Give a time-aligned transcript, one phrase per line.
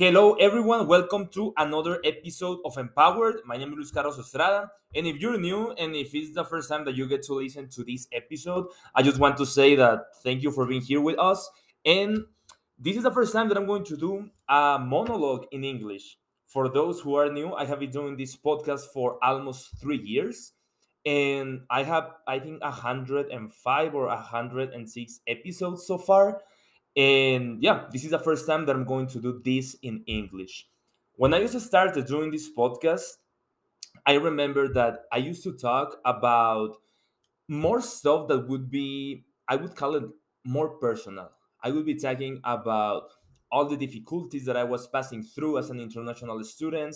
[0.00, 0.86] Hello, everyone.
[0.86, 3.42] Welcome to another episode of Empowered.
[3.44, 4.70] My name is Luis Carlos Estrada.
[4.94, 7.68] And if you're new and if it's the first time that you get to listen
[7.68, 11.18] to this episode, I just want to say that thank you for being here with
[11.18, 11.46] us.
[11.84, 12.24] And
[12.78, 16.16] this is the first time that I'm going to do a monologue in English.
[16.46, 20.52] For those who are new, I have been doing this podcast for almost three years.
[21.04, 26.40] And I have, I think, 105 or 106 episodes so far.
[26.96, 30.68] And yeah, this is the first time that I'm going to do this in English.
[31.14, 33.18] When I used to start doing this podcast,
[34.06, 36.76] I remember that I used to talk about
[37.48, 40.04] more stuff that would be, I would call it
[40.44, 41.30] more personal.
[41.62, 43.10] I would be talking about
[43.52, 46.94] all the difficulties that I was passing through as an international student,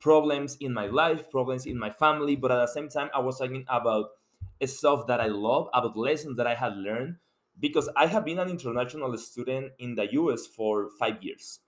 [0.00, 3.38] problems in my life, problems in my family, but at the same time, I was
[3.38, 4.10] talking about
[4.66, 7.16] stuff that I love, about lessons that I had learned,
[7.58, 11.60] because I have been an international student in the US for five years.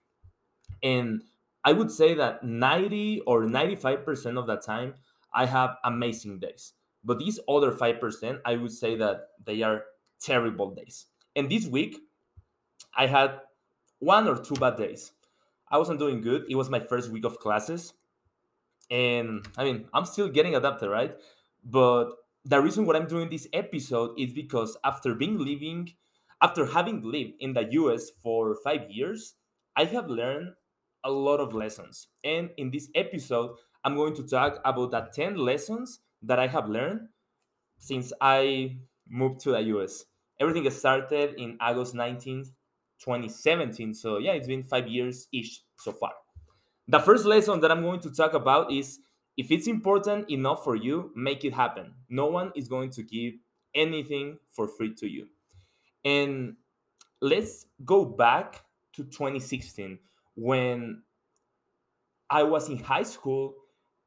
[0.83, 1.23] And
[1.65, 4.95] I would say that 90 or 95% of the time,
[5.33, 6.75] I have amazing days.
[7.03, 9.85] But these other 5%, I would say that they are
[10.21, 11.07] terrible days.
[11.37, 11.99] And this week,
[12.97, 13.41] I had
[13.99, 15.13] one or two bad days.
[15.69, 16.45] I wasn't doing good.
[16.49, 17.95] It was my first week of classes.
[18.91, 21.17] And I mean, I'm still getting adapted, right?
[21.65, 22.11] But
[22.45, 25.91] the reason why I'm doing this episode is because after being living,
[26.43, 29.35] after having lived in the US for five years,
[29.77, 30.55] I have learned
[31.05, 32.09] a lot of lessons.
[32.23, 36.69] And in this episode, I'm going to talk about the 10 lessons that I have
[36.69, 37.09] learned
[37.79, 38.79] since I
[39.09, 40.05] moved to the US.
[40.41, 42.53] Everything started in August 19th,
[42.99, 43.95] 2017.
[43.95, 46.13] So, yeah, it's been five years ish so far.
[46.89, 48.99] The first lesson that I'm going to talk about is
[49.37, 51.95] if it's important enough for you, make it happen.
[52.09, 53.35] No one is going to give
[53.75, 55.27] anything for free to you.
[56.05, 56.57] And
[57.21, 58.65] let's go back
[58.95, 59.99] to 2016
[60.37, 61.03] when
[62.31, 63.55] I was in high school.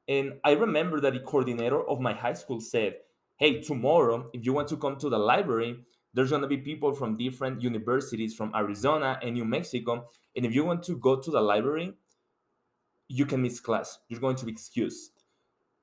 [0.07, 2.95] And I remember that the coordinator of my high school said,
[3.37, 5.77] Hey, tomorrow, if you want to come to the library,
[6.13, 10.09] there's going to be people from different universities from Arizona and New Mexico.
[10.35, 11.93] And if you want to go to the library,
[13.09, 13.99] you can miss class.
[14.07, 15.16] You're going to be excused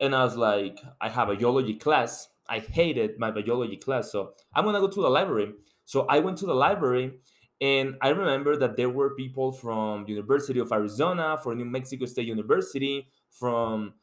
[0.01, 2.29] and I was like, I have a biology class.
[2.49, 5.53] I hated my biology class, so I'm gonna go to the library.
[5.85, 7.13] So I went to the library,
[7.61, 12.27] and I remember that there were people from University of Arizona, from New Mexico State
[12.27, 13.95] University, from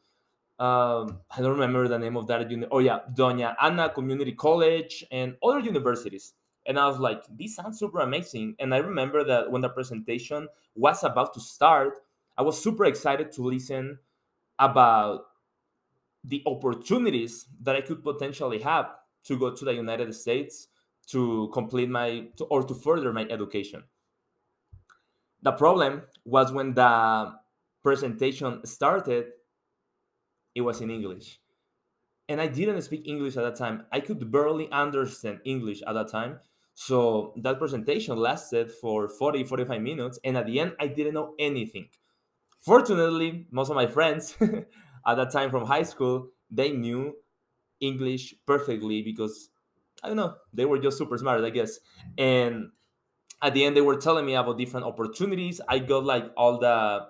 [0.58, 2.50] um, I don't remember the name of that.
[2.50, 6.34] Uni- oh yeah, Doña Ana Community College, and other universities.
[6.66, 8.54] And I was like, this sounds super amazing.
[8.60, 11.94] And I remember that when the presentation was about to start,
[12.38, 13.98] I was super excited to listen
[14.60, 15.22] about
[16.24, 18.90] the opportunities that I could potentially have
[19.24, 20.68] to go to the United States
[21.08, 23.84] to complete my to, or to further my education.
[25.42, 27.34] The problem was when the
[27.82, 29.32] presentation started,
[30.54, 31.40] it was in English.
[32.28, 33.86] And I didn't speak English at that time.
[33.90, 36.38] I could barely understand English at that time.
[36.74, 40.18] So that presentation lasted for 40, 45 minutes.
[40.24, 41.88] And at the end, I didn't know anything.
[42.60, 44.36] Fortunately, most of my friends
[45.06, 47.16] at that time from high school, they knew
[47.80, 49.50] English perfectly because
[50.02, 51.78] I don't know, they were just super smart, I guess.
[52.18, 52.72] And
[53.42, 55.60] at the end, they were telling me about different opportunities.
[55.68, 57.08] I got like all the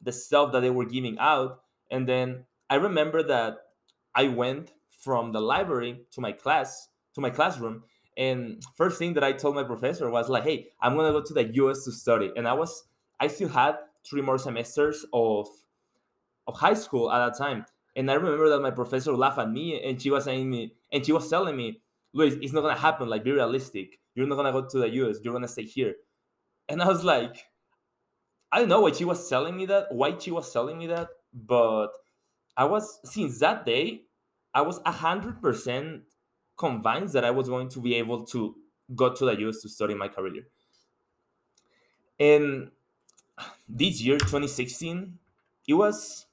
[0.00, 3.58] the stuff that they were giving out, and then I remember that
[4.14, 7.84] I went from the library to my class to my classroom,
[8.16, 11.34] and first thing that I told my professor was like, "Hey, I'm gonna go to
[11.34, 11.84] the U.S.
[11.84, 12.84] to study," and I was
[13.20, 15.48] I still had three more semesters of
[16.46, 17.66] of high school at that time.
[17.96, 21.04] And I remember that my professor laughed at me and she was saying me, and
[21.04, 21.80] she was telling me,
[22.12, 23.08] Luis, it's not gonna happen.
[23.08, 23.98] Like, be realistic.
[24.14, 25.18] You're not gonna go to the US.
[25.22, 25.94] You're gonna stay here.
[26.68, 27.44] And I was like,
[28.50, 31.08] I don't know why she was telling me that, why she was telling me that,
[31.32, 31.88] but
[32.56, 34.02] I was since that day,
[34.52, 36.04] I was a hundred percent
[36.56, 38.54] convinced that I was going to be able to
[38.94, 40.46] go to the US to study my career.
[42.18, 42.70] And
[43.68, 45.18] this year, 2016,
[45.66, 46.23] it was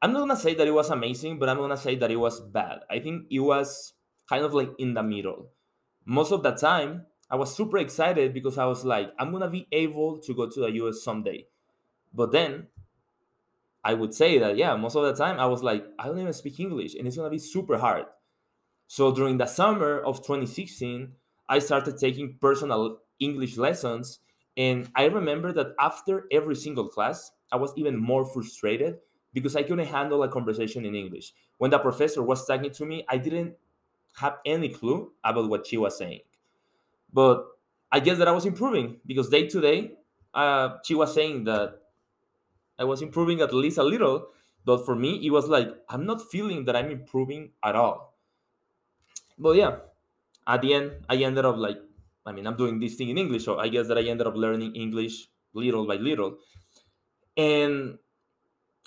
[0.00, 2.40] I'm not gonna say that it was amazing, but I'm gonna say that it was
[2.40, 2.80] bad.
[2.90, 3.94] I think it was
[4.28, 5.50] kind of like in the middle.
[6.06, 9.68] most of the time I was super excited because I was like, I'm gonna be
[9.72, 11.46] able to go to the US someday.
[12.14, 12.68] But then
[13.84, 16.32] I would say that yeah, most of the time I was like, I don't even
[16.32, 18.06] speak English and it's gonna be super hard.
[18.86, 21.12] So during the summer of 2016,
[21.48, 24.20] I started taking personal English lessons.
[24.56, 28.98] And I remember that after every single class, I was even more frustrated
[29.40, 31.32] because I couldn't handle a conversation in English.
[31.58, 33.56] When the professor was talking to me, I didn't
[34.16, 36.20] have any clue about what she was saying.
[37.12, 37.46] But
[37.90, 39.92] I guess that I was improving because day to day,
[40.34, 41.80] uh, she was saying that
[42.78, 44.28] I was improving at least a little.
[44.64, 48.18] But for me, it was like, I'm not feeling that I'm improving at all.
[49.38, 49.76] But yeah,
[50.46, 51.78] at the end, I ended up like,
[52.26, 54.36] I mean, I'm doing this thing in English, so I guess that I ended up
[54.36, 56.38] learning English little by little.
[57.36, 57.98] And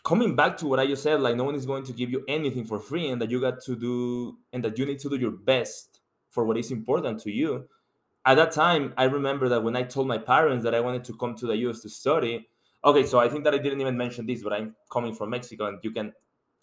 [0.03, 2.23] coming back to what I just said, like no one is going to give you
[2.27, 5.17] anything for free, and that you got to do, and that you need to do
[5.17, 7.67] your best for what is important to you.
[8.25, 11.17] At that time, I remember that when I told my parents that I wanted to
[11.17, 12.47] come to the US to study,
[12.83, 15.65] okay, so I think that I didn't even mention this, but I'm coming from Mexico,
[15.65, 16.13] and you can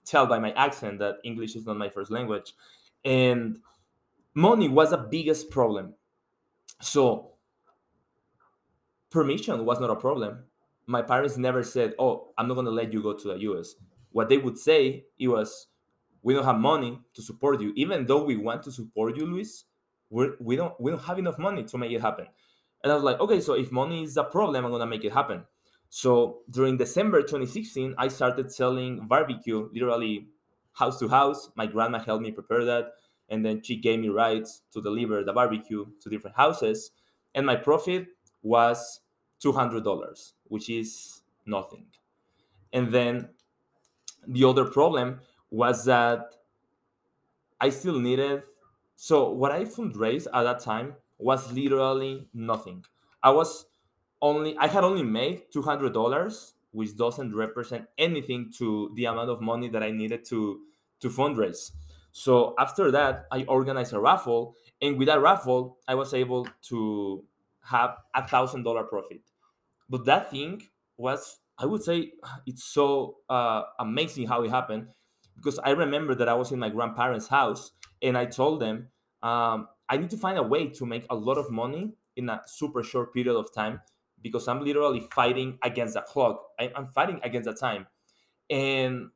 [0.05, 2.55] tell by my accent that English is not my first language.
[3.05, 3.59] And
[4.35, 5.95] money was the biggest problem.
[6.81, 7.33] So
[9.11, 10.45] permission was not a problem.
[10.89, 13.75] My parents never said, "Oh, I'm not going to let you go to the US."
[14.11, 15.69] What they would say it was,
[16.23, 19.65] "We don't have money to support you, even though we want to support you, Luis.
[20.11, 22.27] We're, we don't we don't have enough money to make it happen."
[22.83, 25.05] And I was like, "Okay, so if money is a problem, I'm going to make
[25.05, 25.45] it happen."
[25.91, 30.29] So during December 2016, I started selling barbecue, literally
[30.73, 31.51] house to house.
[31.57, 32.93] My grandma helped me prepare that
[33.29, 36.91] and then she gave me rights to deliver the barbecue to different houses
[37.35, 38.07] and my profit
[38.43, 39.01] was
[39.45, 41.87] $200 which is nothing.
[42.73, 43.31] And then
[44.27, 46.35] the other problem was that
[47.61, 48.43] i still needed
[48.97, 52.85] so what i fundraised at that time was literally nothing.
[53.23, 53.67] I was
[54.23, 59.69] only i had only made $200 which doesn't represent anything to the amount of money
[59.69, 60.61] that i needed to
[61.01, 61.73] to fundraise.
[62.11, 67.25] So after that, I organized a raffle, and with that raffle, I was able to
[67.63, 69.21] have a thousand dollar profit.
[69.89, 70.63] But that thing
[70.97, 72.13] was, I would say,
[72.47, 74.89] it's so uh, amazing how it happened
[75.37, 78.89] because I remember that I was in my grandparents' house and I told them
[79.23, 82.43] um, I need to find a way to make a lot of money in a
[82.47, 83.81] super short period of time
[84.21, 86.43] because I'm literally fighting against the clock.
[86.59, 87.87] I, I'm fighting against the time,
[88.51, 89.11] and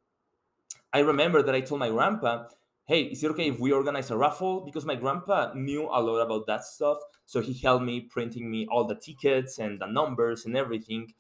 [0.93, 2.49] I remember that I told my grandpa
[2.87, 4.61] hey, is it okay if we organize a raffle?
[4.61, 6.99] Because my grandpa knew a lot about that stuff.
[7.27, 11.13] So he helped me printing me all the tickets and the numbers and everything.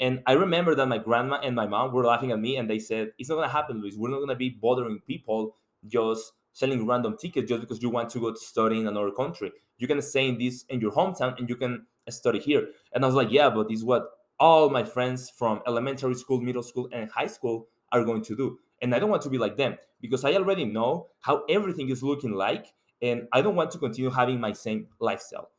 [0.00, 2.78] And I remember that my grandma and my mom were laughing at me and they
[2.78, 3.96] said, It's not gonna happen, Luis.
[3.96, 5.56] We're not gonna be bothering people
[5.86, 9.52] just selling random tickets just because you want to go to study in another country.
[9.78, 12.68] You can stay in this in your hometown and you can study here.
[12.92, 16.40] And I was like, Yeah, but this is what all my friends from elementary school,
[16.40, 19.38] middle school, and high school are going to do and I don't want to be
[19.38, 22.66] like them because I already know how everything is looking like
[23.02, 25.50] and I don't want to continue having my same lifestyle.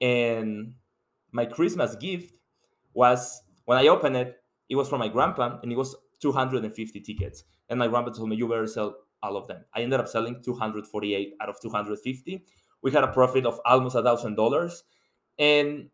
[0.00, 0.74] And
[1.32, 2.34] my Christmas gift
[2.92, 4.36] was when I opened it,
[4.68, 7.44] it was from my grandpa and it was 250 tickets.
[7.68, 9.64] And my grandpa told me, You better sell all of them.
[9.74, 12.44] I ended up selling 248 out of 250.
[12.82, 14.84] We had a profit of almost a thousand dollars.
[15.38, 15.88] And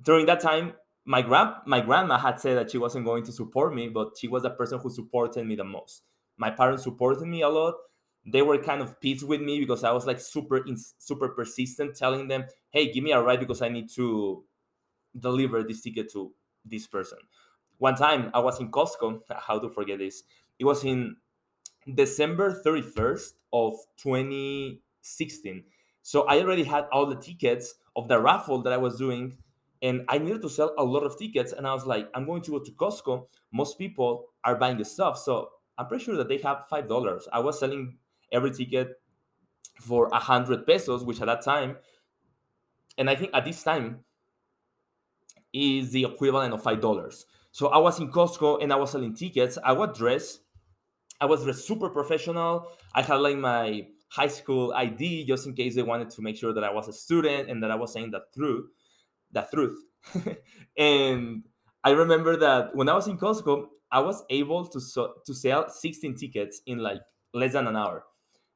[0.00, 3.74] during that time, my grand my grandma had said that she wasn't going to support
[3.74, 6.02] me, but she was the person who supported me the most
[6.36, 7.74] my parents supported me a lot.
[8.24, 11.94] They were kind of pissed with me because i was like super in, super persistent
[11.94, 14.44] telling them hey give me a ride because i need to
[15.18, 16.32] deliver this ticket to
[16.64, 17.18] this person.
[17.78, 19.20] One time i was in costco.
[19.46, 20.24] How to forget this.
[20.58, 21.16] It was in
[21.94, 25.62] december 31st of 2016
[26.02, 29.38] so i already had all the tickets of the raffle that i was doing
[29.82, 32.42] and i needed to sell a lot of tickets and i was like i'm going
[32.42, 33.26] to go to costco.
[33.52, 35.16] Most people are buying the stuff.
[35.18, 37.28] So I'm pretty sure that they have five dollars.
[37.32, 37.98] I was selling
[38.32, 39.00] every ticket
[39.80, 41.76] for a hundred pesos, which at that time,
[42.98, 44.00] and I think at this time
[45.52, 47.26] is the equivalent of five dollars.
[47.52, 49.58] So I was in Costco and I was selling tickets.
[49.64, 50.40] I was dressed.
[51.20, 52.68] I was dressed super professional.
[52.94, 56.52] I had like my high school ID just in case they wanted to make sure
[56.52, 58.66] that I was a student and that I was saying that truth,
[59.32, 59.78] that truth.
[60.78, 61.44] and
[61.82, 65.68] I remember that when I was in Costco, I was able to so, to sell
[65.68, 67.00] 16 tickets in like
[67.32, 68.04] less than an hour.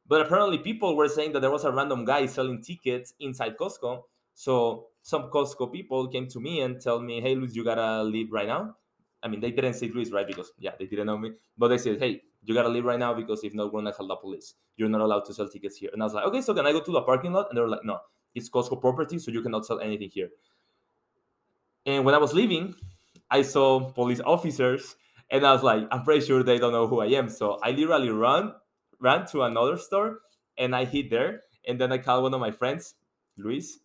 [0.07, 4.03] But apparently, people were saying that there was a random guy selling tickets inside Costco.
[4.35, 8.33] So some Costco people came to me and tell me, "Hey, Luis, you gotta leave
[8.33, 8.77] right now."
[9.23, 10.27] I mean, they didn't say Luis, right?
[10.27, 11.33] Because yeah, they didn't know me.
[11.57, 14.09] But they said, "Hey, you gotta leave right now because if not, we're gonna call
[14.09, 14.55] the police.
[14.77, 16.73] You're not allowed to sell tickets here." And I was like, "Okay, so can I
[16.73, 18.01] go to the parking lot?" And they were like, "No,
[18.35, 20.31] it's Costco property, so you cannot sell anything here.
[21.87, 22.75] And when I was leaving,
[23.31, 24.97] I saw police officers,
[25.31, 27.29] and I was like, I'm pretty sure they don't know who I am.
[27.29, 28.55] So I literally run
[29.01, 30.21] ran to another store,
[30.59, 31.43] and I hid there.
[31.67, 32.95] And then I called one of my friends,
[33.37, 33.79] Luis.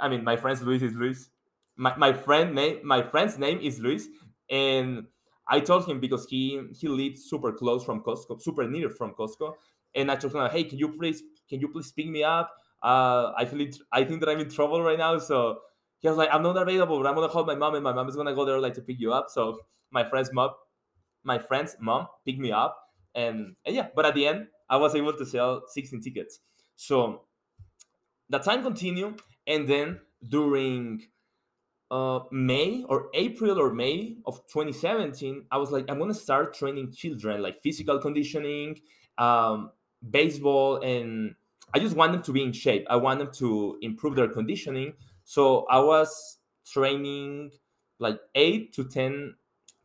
[0.00, 1.30] I mean, my friend's Luis is Luis.
[1.76, 4.08] My, my friend name my friend's name is Luis,
[4.50, 5.06] and
[5.48, 9.54] I told him because he he lives super close from Costco, super near from Costco,
[9.94, 12.50] and I told him, hey, can you please can you please pick me up?
[12.82, 15.58] Uh, I feel it, I think that I'm in trouble right now, so
[16.06, 18.08] he was like, I'm not available, but I'm gonna call my mom, and my mom
[18.08, 19.28] is gonna go there like to pick you up.
[19.30, 19.60] So
[19.90, 20.50] my friend's mom,
[21.24, 22.78] my friend's mom picked me up,
[23.14, 26.40] and, and yeah, but at the end, I was able to sell 16 tickets.
[26.76, 27.26] So
[28.28, 31.02] the time continued, and then during
[31.90, 36.92] uh, May or April or May of 2017, I was like, I'm gonna start training
[36.92, 38.80] children, like physical conditioning,
[39.18, 39.70] um,
[40.08, 41.34] baseball, and
[41.74, 42.86] I just want them to be in shape.
[42.88, 44.94] I want them to improve their conditioning.
[45.26, 47.50] So I was training
[47.98, 49.34] like eight to 10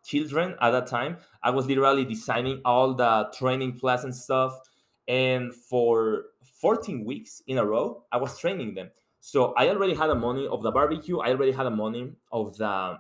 [0.06, 1.18] children at that time.
[1.44, 4.58] I was literally designing all the training plans and stuff.
[5.08, 6.26] And for
[6.62, 8.92] 14 weeks in a row, I was training them.
[9.20, 11.20] So I already had the money of the barbecue.
[11.20, 12.98] I already had the money of the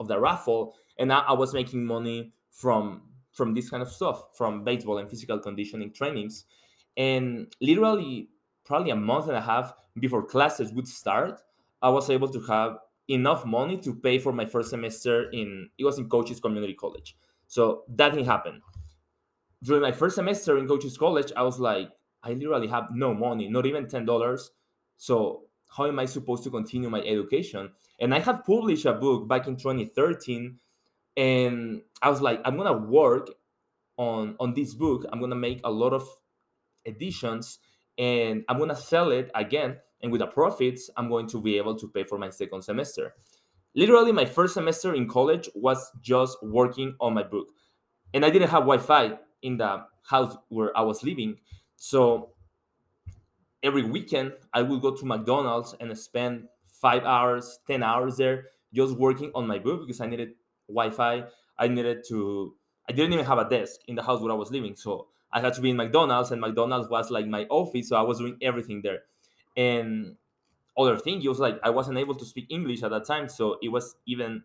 [0.00, 4.36] of the raffle, and now I was making money from from this kind of stuff,
[4.36, 6.44] from baseball and physical conditioning trainings.
[6.96, 8.28] And literally,
[8.64, 11.40] probably a month and a half before classes would start,
[11.82, 12.78] I was able to have
[13.08, 17.16] enough money to pay for my first semester in it was in Cochise Community College.
[17.46, 18.62] So that didn't happen.
[19.62, 21.90] During my first semester in Cochise College, I was like,
[22.22, 24.50] I literally have no money, not even ten dollars
[24.96, 25.44] so
[25.76, 27.72] how am I supposed to continue my education?
[28.00, 30.58] And I had published a book back in 2013,
[31.16, 33.30] and I was like, I'm gonna work
[33.96, 35.04] on on this book.
[35.12, 36.08] I'm gonna make a lot of
[36.86, 37.58] editions,
[37.98, 39.76] and I'm gonna sell it again.
[40.02, 43.14] And with the profits, I'm going to be able to pay for my second semester.
[43.74, 47.48] Literally, my first semester in college was just working on my book,
[48.12, 51.36] and I didn't have Wi-Fi in the house where I was living.
[51.76, 52.30] So
[53.62, 58.96] every weekend I would go to McDonald's and spend five hours, 10 hours there just
[58.96, 60.30] working on my book because I needed
[60.68, 61.24] Wi Fi.
[61.58, 62.54] I needed to,
[62.88, 64.76] I didn't even have a desk in the house where I was living.
[64.76, 67.88] So I had to be in McDonald's, and McDonald's was like my office.
[67.88, 69.00] So I was doing everything there.
[69.56, 70.16] And
[70.78, 73.28] other thing, it was like I wasn't able to speak English at that time.
[73.28, 74.44] So it was even,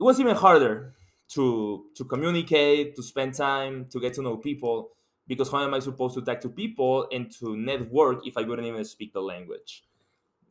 [0.00, 0.94] it was even harder
[1.28, 4.90] to to communicate, to spend time, to get to know people
[5.26, 8.68] because how am I supposed to talk to people and to network if I wouldn't
[8.68, 9.84] even speak the language?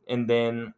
[0.08, 0.74] And then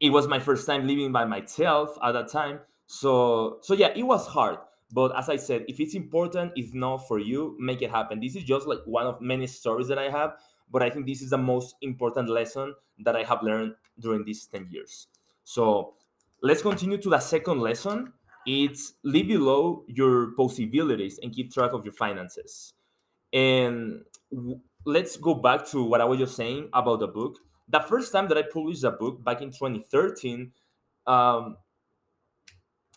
[0.00, 2.60] it was my first time living by myself at that time.
[2.86, 4.58] So so yeah, it was hard.
[4.92, 8.20] But as I said, if it's important, if not for you, make it happen.
[8.20, 10.34] This is just like one of many stories that I have,
[10.70, 14.46] but I think this is the most important lesson that I have learned during these
[14.46, 15.08] 10 years.
[15.44, 15.94] So
[16.42, 18.12] let's continue to the second lesson.
[18.46, 22.74] It's live below your possibilities and keep track of your finances.
[23.32, 24.04] And
[24.84, 27.38] let's go back to what I was just saying about the book.
[27.68, 30.52] The first time that I published a book back in 2013,
[31.08, 31.56] um,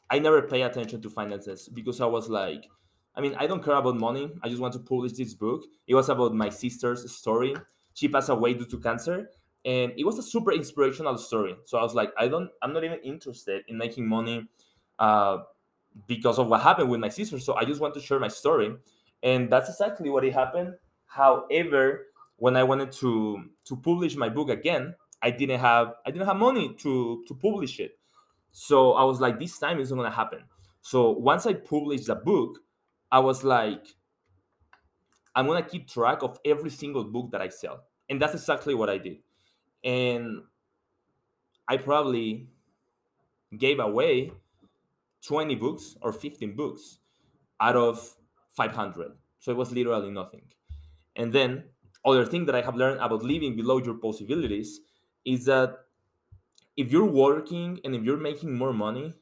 [0.10, 2.66] I never pay attention to finances because I was like,
[3.16, 4.32] I mean, I don't care about money.
[4.44, 5.66] I just want to publish this book.
[5.88, 7.56] It was about my sister's story.
[7.94, 9.30] She passed away due to cancer,
[9.66, 11.56] and it was a super inspirational story.
[11.66, 14.48] So I was like, I don't, I'm not even interested in making money
[15.00, 15.40] uh,
[16.08, 17.40] because of what happened with my sister.
[17.40, 18.76] So I just want to share my story
[19.24, 20.74] and that's exactly what it happened
[21.06, 26.26] however when i wanted to to publish my book again i didn't have i didn't
[26.28, 27.99] have money to to publish it
[28.52, 30.44] so i was like this time isn't gonna happen
[30.82, 32.60] so once i published the book
[33.12, 33.96] i was like
[35.36, 38.90] i'm gonna keep track of every single book that i sell and that's exactly what
[38.90, 39.18] i did
[39.84, 40.42] and
[41.68, 42.50] i probably
[43.58, 44.32] gave away
[45.26, 47.00] 20 books or 15 books
[47.60, 48.16] out of
[48.52, 49.12] 500.
[49.40, 50.44] So it was literally nothing.
[51.16, 51.66] And then
[52.06, 54.80] other thing that I have learned about living below your possibilities
[55.26, 55.76] is that
[56.78, 59.14] if you're working and if you're making more money,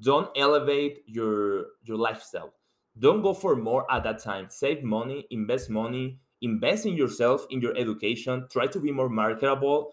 [0.00, 2.54] don't elevate your your lifestyle.
[2.98, 4.46] Don't go for more at that time.
[4.48, 9.92] Save money, invest money, invest in yourself, in your education, try to be more marketable,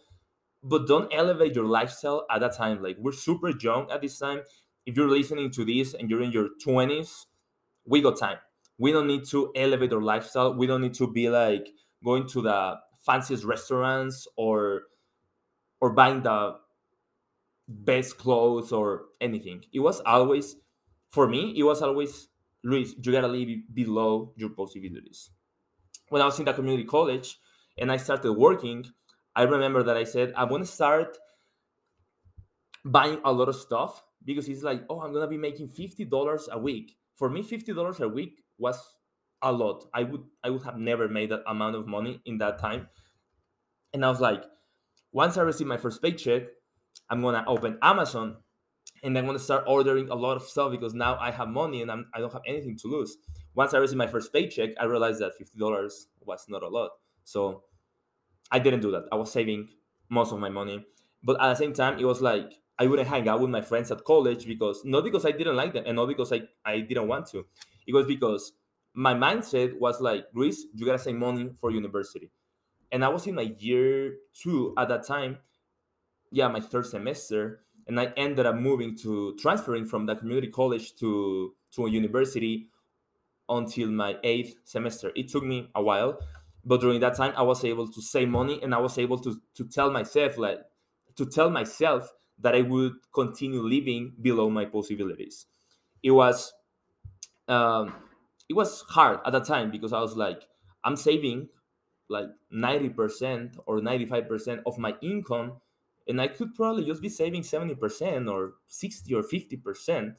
[0.63, 2.81] but don't elevate your lifestyle at that time.
[2.81, 4.41] Like we're super young at this time.
[4.85, 7.25] If you're listening to this and you're in your 20s,
[7.85, 8.37] we got time
[8.77, 11.69] we don't need to elevate our lifestyle we don't need to be like
[12.03, 14.83] going to the fanciest restaurants or
[15.79, 16.55] or buying the
[17.67, 20.57] best clothes or anything it was always
[21.09, 22.29] for me it was always
[22.63, 25.31] luis you gotta live below your possibilities
[26.09, 27.39] when i was in the community college
[27.77, 28.85] and i started working
[29.35, 31.17] I remember that I said I want to start
[32.85, 36.49] buying a lot of stuff because it's like, oh, I'm gonna be making fifty dollars
[36.51, 36.97] a week.
[37.15, 38.79] For me, fifty dollars a week was
[39.41, 39.85] a lot.
[39.93, 42.89] I would I would have never made that amount of money in that time.
[43.93, 44.43] And I was like,
[45.11, 46.43] once I receive my first paycheck,
[47.09, 48.37] I'm gonna open Amazon
[49.03, 51.91] and I'm gonna start ordering a lot of stuff because now I have money and
[51.91, 53.17] I'm, I don't have anything to lose.
[53.55, 56.91] Once I received my first paycheck, I realized that fifty dollars was not a lot.
[57.23, 57.65] So
[58.51, 59.05] I didn't do that.
[59.11, 59.69] I was saving
[60.09, 60.85] most of my money,
[61.23, 63.91] but at the same time, it was like I wouldn't hang out with my friends
[63.91, 67.07] at college because not because I didn't like them and not because I, I didn't
[67.07, 67.45] want to.
[67.87, 68.53] It was because
[68.93, 72.31] my mindset was like, Luis, you gotta save money for university.
[72.91, 75.39] And I was in my year two at that time,
[76.33, 80.95] yeah, my third semester, and I ended up moving to transferring from the community college
[80.97, 82.69] to to a university
[83.49, 85.11] until my eighth semester.
[85.15, 86.19] It took me a while,
[86.65, 89.41] but during that time, I was able to save money and I was able to
[89.55, 90.61] to tell myself like
[91.15, 95.45] to tell myself that I would continue living below my possibilities.
[96.03, 96.53] It was
[97.47, 98.09] um,
[98.49, 100.47] it was hard at that time because I was like,
[100.83, 101.49] I'm saving
[102.09, 105.61] like 90% or 95% of my income,
[106.07, 110.15] and I could probably just be saving 70% or 60 or 50%.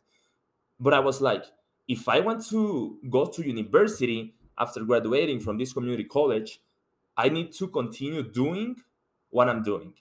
[0.81, 1.45] But I was like,
[1.87, 6.61] if I want to go to university after graduating from this community college,
[7.17, 8.77] I need to continue doing
[9.31, 9.95] what I'm doing.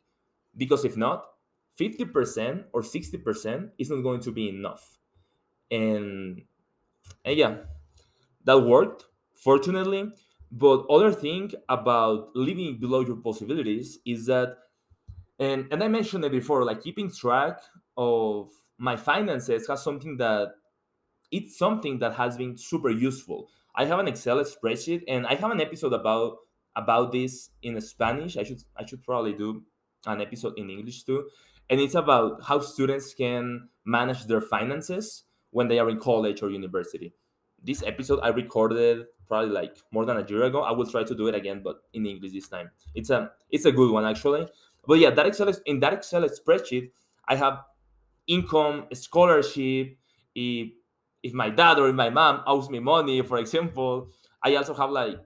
[0.56, 1.26] Because if not,
[1.80, 5.00] 50% or 60% is not going to be enough.
[5.72, 6.44] And,
[7.26, 7.58] and yeah,
[8.46, 10.12] that worked, fortunately.
[10.52, 14.58] But other thing about living below your possibilities is that,
[15.44, 17.60] and, and I mentioned it before, like keeping track
[17.98, 20.50] of my finances has something that
[21.32, 23.50] it's something that has been super useful.
[23.76, 26.38] I have an Excel spreadsheet and I have an episode about
[26.76, 28.38] about this in Spanish.
[28.38, 29.64] I should I should probably do
[30.06, 31.30] an episode in English too
[31.70, 36.50] and it's about how students can manage their finances when they are in college or
[36.50, 37.14] university.
[37.64, 40.62] This episode I recorded probably like more than a year ago.
[40.62, 42.72] I will try to do it again, but in English this time.
[42.94, 44.48] It's a it's a good one actually.
[44.86, 46.92] But yeah, that Excel in that Excel spreadsheet,
[47.28, 47.62] I have
[48.28, 49.98] income, scholarship.
[50.36, 50.72] If
[51.22, 54.10] if my dad or if my mom owes me money, for example,
[54.44, 55.20] I also have like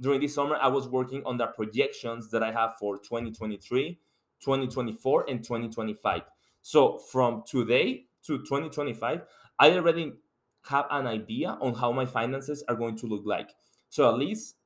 [0.00, 3.98] during this summer I was working on the projections that I have for 2023
[4.40, 6.22] 2024 and 2025.
[6.62, 9.22] So from today to 2025,
[9.58, 10.12] I already
[10.64, 13.50] have an idea on how my finances are going to look like.
[13.88, 14.56] So at least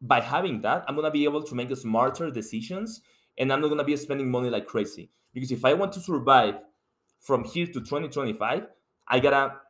[0.00, 3.00] by having that, I'm going to be able to make smarter decisions
[3.38, 5.10] and I'm not to be spending money like crazy.
[5.32, 6.56] Because if I want to survive
[7.20, 8.66] from here to 2025,
[9.08, 9.60] I got to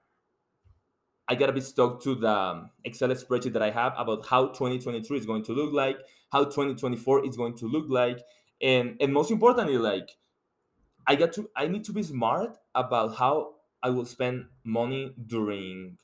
[1.29, 5.18] I gotta be stuck to the um, Excel spreadsheet that I have about how 2023
[5.18, 5.98] is going to look like,
[6.31, 8.22] how 2024 is going to look like,
[8.61, 10.16] and and most importantly like
[11.07, 15.98] i got to i need to be smart about how i will spend money during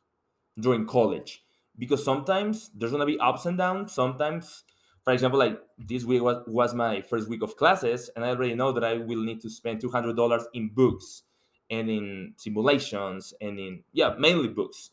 [0.61, 1.45] during college
[1.79, 4.65] because sometimes there's gonna be ups and downs sometimes
[5.09, 8.55] for example like this week was, was my first week of classes and i already
[8.55, 11.23] know that i will need to spend $200 in books
[11.71, 14.91] and in simulations and in yeah mainly books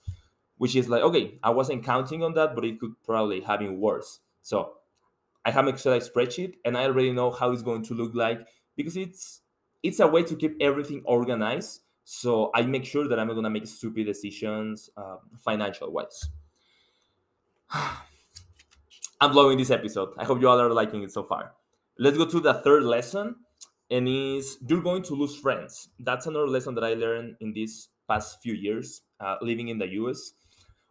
[0.57, 3.77] which is like okay i wasn't counting on that but it could probably have been
[3.77, 4.75] worse so
[5.43, 8.47] I have Excel spreadsheet and I already know how it's going to look like
[8.77, 9.41] because it's
[9.83, 11.81] it's a way to keep everything organized.
[12.03, 16.29] So I make sure that I'm not gonna make stupid decisions uh, financial wise.
[19.21, 20.09] I'm loving this episode.
[20.17, 21.53] I hope you all are liking it so far.
[21.97, 23.35] Let's go to the third lesson,
[23.89, 25.89] and is you're going to lose friends.
[25.99, 29.87] That's another lesson that I learned in these past few years uh, living in the
[30.03, 30.33] US.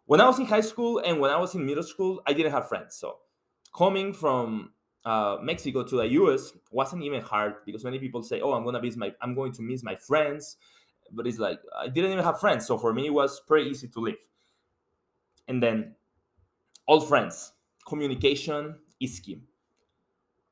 [0.06, 2.52] When I was in high school and when I was in middle school, I didn't
[2.52, 2.96] have friends.
[2.96, 3.18] So
[3.76, 4.72] coming from
[5.04, 8.80] uh, Mexico to the US wasn't even hard because many people say, "Oh, I'm gonna
[8.80, 10.56] miss my, I'm going to miss my friends,"
[11.12, 13.88] but it's like I didn't even have friends, so for me it was pretty easy
[13.88, 14.22] to live.
[15.46, 15.96] And then,
[16.88, 17.53] old friends,
[17.86, 19.42] communication is key.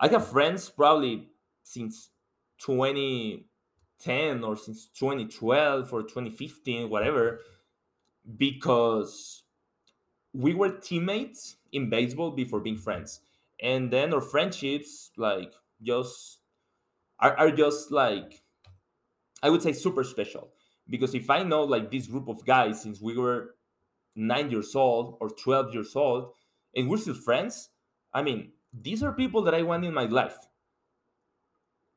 [0.00, 1.28] I have friends probably
[1.62, 2.10] since
[2.58, 7.40] 2010 or since 2012 or 2015, whatever,
[8.36, 9.42] because
[10.32, 13.20] we were teammates in baseball before being friends
[13.62, 16.40] and then our friendships like just
[17.20, 18.42] are, are just like
[19.42, 20.50] i would say super special
[20.88, 23.54] because if i know like this group of guys since we were
[24.16, 26.32] nine years old or 12 years old
[26.74, 27.70] and we're still friends
[28.14, 30.37] i mean these are people that i want in my life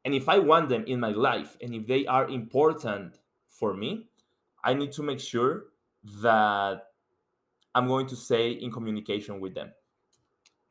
[0.03, 4.07] and if i want them in my life and if they are important for me
[4.63, 5.65] i need to make sure
[6.21, 6.83] that
[7.75, 9.71] I'm going to stay in communication with them.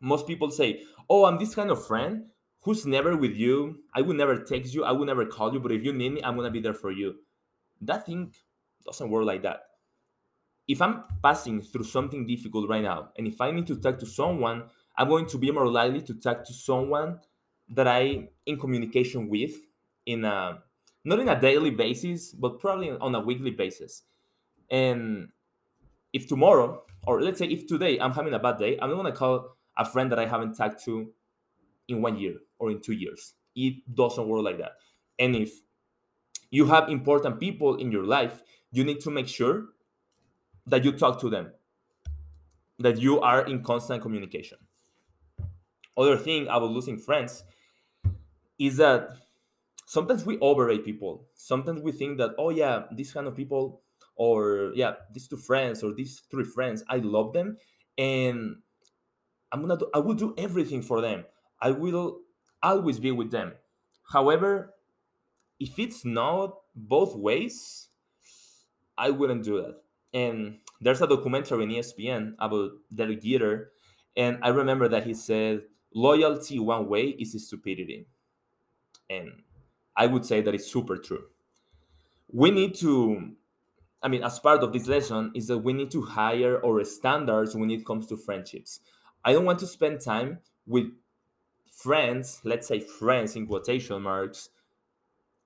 [0.00, 2.24] Most people say, Oh, I'm this kind of friend
[2.62, 3.80] who's never with you.
[3.94, 4.84] I will never text you.
[4.84, 5.60] I will never call you.
[5.60, 7.16] But if you need me, I'm gonna be there for you.
[7.82, 8.32] That thing
[8.86, 9.60] doesn't work like that.
[10.66, 14.06] If I'm passing through something difficult right now, and if I need to talk to
[14.06, 14.64] someone,
[14.96, 17.20] I'm going to be more likely to talk to someone
[17.68, 19.54] that I in communication with
[20.06, 20.58] in a
[21.04, 24.02] not in a daily basis, but probably on a weekly basis.
[24.70, 25.28] And
[26.12, 29.12] if tomorrow, or let's say if today I'm having a bad day, I'm not gonna
[29.12, 31.12] call a friend that I haven't talked to
[31.88, 33.34] in one year or in two years.
[33.54, 34.72] It doesn't work like that.
[35.18, 35.52] And if
[36.50, 39.66] you have important people in your life, you need to make sure
[40.66, 41.52] that you talk to them,
[42.78, 44.58] that you are in constant communication.
[45.96, 47.44] Other thing about losing friends
[48.58, 49.10] is that
[49.86, 51.26] sometimes we overrate people.
[51.34, 53.82] Sometimes we think that, oh yeah, these kind of people,
[54.16, 57.58] or yeah, these two friends or these three friends, I love them,
[57.96, 58.56] and
[59.52, 61.24] I'm gonna do, I will do everything for them.
[61.60, 62.20] I will
[62.62, 63.52] always be with them.
[64.12, 64.74] However,
[65.60, 67.88] if it's not both ways,
[68.98, 69.83] I wouldn't do that.
[70.14, 73.72] And there's a documentary in ESPN about Derek Jeter,
[74.16, 78.06] and I remember that he said, "Loyalty one way is stupidity,"
[79.10, 79.42] and
[79.96, 81.24] I would say that it's super true.
[82.28, 83.34] We need to,
[84.02, 87.56] I mean, as part of this lesson, is that we need to hire our standards
[87.56, 88.80] when it comes to friendships.
[89.24, 90.92] I don't want to spend time with
[91.66, 94.50] friends, let's say friends in quotation marks,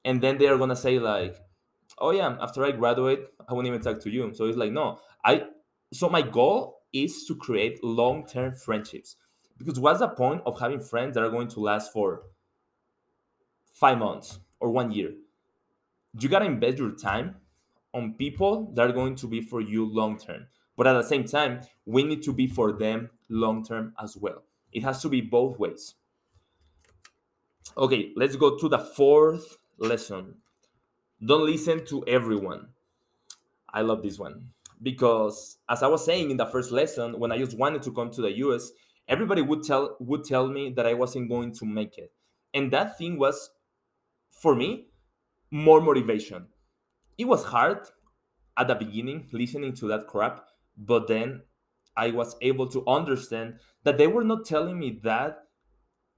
[0.04, 1.37] and then they're gonna say like,
[2.01, 5.01] "Oh yeah, after I graduate, I won't even talk to you." So it's like, no,
[5.25, 5.45] I.
[5.93, 9.17] So my goal is to create long-term friendships
[9.57, 12.23] because what's the point of having friends that are going to last for
[13.73, 15.15] five months or one year?
[16.19, 17.37] You gotta invest your time
[17.95, 20.47] on people that are going to be for you long term.
[20.77, 24.45] But at the same time, we need to be for them long term as well.
[24.73, 25.95] It has to be both ways.
[27.77, 30.37] Okay, let's go to the fourth lesson.
[31.24, 32.68] Don't listen to everyone.
[33.72, 34.50] I love this one
[34.83, 38.11] because as I was saying in the first lesson, when I just wanted to come
[38.12, 38.70] to the US,
[39.09, 42.12] everybody would tell would tell me that I wasn't going to make it.
[42.54, 43.50] And that thing was
[44.31, 44.87] for me
[45.50, 46.46] more motivation.
[47.16, 47.88] It was hard
[48.57, 51.42] at the beginning listening to that crap, but then
[51.96, 55.38] I was able to understand that they were not telling me that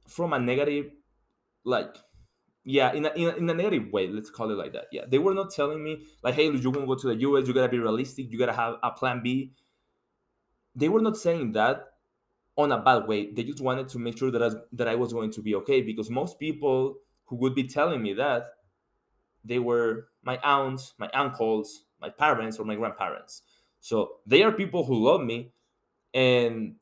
[0.06, 0.90] from a negative
[1.64, 1.96] like
[2.64, 4.86] yeah in a, in a, in a negative way let's call it like that.
[4.92, 7.54] Yeah they were not telling me like hey you're gonna go to the us you
[7.54, 9.52] gotta be realistic you gotta have a plan b.
[10.74, 11.88] They were not saying that
[12.56, 13.32] on a bad way.
[13.32, 15.80] They just wanted to make sure that I, that I was going to be okay
[15.80, 18.46] because most people who would be telling me that
[19.44, 23.42] they were my aunts my uncles my parents or my grandparents.
[23.80, 25.52] So they are people who love me
[26.14, 26.76] and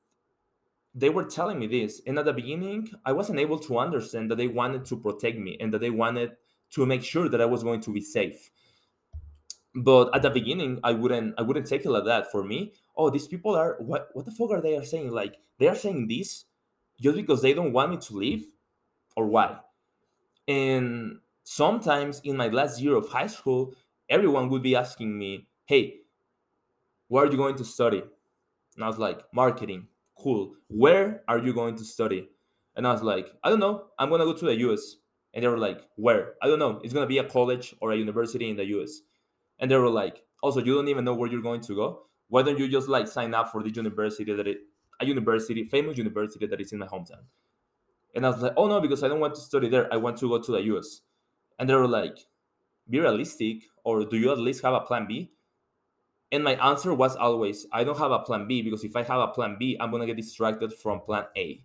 [0.99, 4.37] they were telling me this and at the beginning i wasn't able to understand that
[4.37, 6.33] they wanted to protect me and that they wanted
[6.71, 8.51] to make sure that i was going to be safe.
[9.75, 12.31] But at the beginning i wouldn't i wouldn't take it like that.
[12.33, 15.11] For me oh these people are what what the fuck are they are saying?
[15.13, 16.45] Like they are saying this
[17.01, 18.47] just because they don't want me to leave
[19.17, 19.59] or why?
[20.49, 23.75] And sometimes in my last year of high school
[24.11, 26.01] everyone would be asking me hey
[27.07, 28.03] where are you going to study?
[28.75, 29.87] And i was like marketing
[30.20, 30.54] cool.
[30.68, 32.28] Where are you going to study?
[32.76, 33.87] And I was like, I don't know.
[33.98, 34.96] I'm gonna go to the US.
[35.35, 36.35] And they were like, where?
[36.42, 36.81] I don't know.
[36.83, 39.00] It's gonna be a college or a university in the US.
[39.59, 42.02] And they were like, also, you don't even know where you're going to go.
[42.28, 44.59] Why don't you just like sign up for the university that it,
[45.00, 47.24] a university, famous university that is in my hometown?
[48.14, 49.92] And I was like, oh no, because I don't want to study there.
[49.92, 51.00] I want to go to the US.
[51.59, 52.18] And they were like,
[52.88, 55.33] be realistic, or do you at least have a plan B?
[56.31, 59.21] And my answer was always, I don't have a plan B because if I have
[59.21, 61.62] a plan B, I'm gonna get distracted from plan A.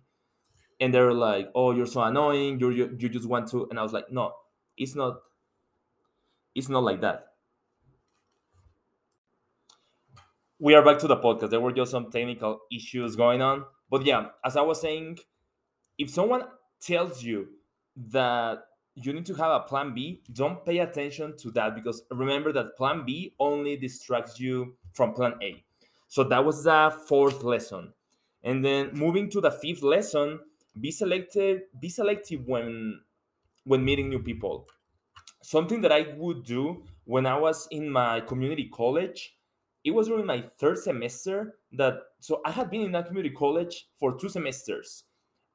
[0.80, 2.58] And they're like, "Oh, you're so annoying.
[2.60, 4.34] You're, you you just want to." And I was like, "No,
[4.76, 5.20] it's not.
[6.54, 7.34] It's not like that."
[10.58, 11.50] We are back to the podcast.
[11.50, 15.18] There were just some technical issues going on, but yeah, as I was saying,
[15.98, 16.44] if someone
[16.80, 17.48] tells you
[17.96, 20.22] that you need to have a plan B.
[20.32, 25.34] Don't pay attention to that because remember that plan B only distracts you from plan
[25.42, 25.64] A.
[26.08, 27.92] So that was the fourth lesson.
[28.42, 30.38] And then moving to the fifth lesson,
[30.80, 33.00] be selective, be selective when
[33.64, 34.68] when meeting new people.
[35.42, 39.36] Something that I would do when I was in my community college,
[39.82, 43.88] it was during my third semester that so I had been in that community college
[43.98, 45.04] for two semesters.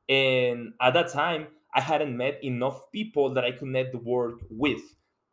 [0.08, 4.82] And at that time, I hadn't met enough people that I could network with,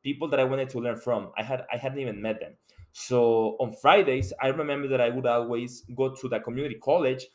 [0.02, 1.32] people that I wanted to learn from.
[1.36, 2.56] I had I hadn't even met them.
[2.92, 7.26] So on Fridays, I remember that I would always go to the community college.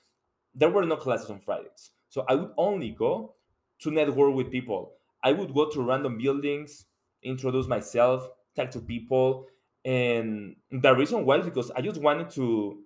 [0.53, 1.91] There were no classes on Fridays.
[2.09, 3.35] So I would only go
[3.79, 4.93] to network with people.
[5.23, 6.87] I would go to random buildings,
[7.23, 9.47] introduce myself, talk to people,
[9.85, 12.83] and the reason why is because I just wanted to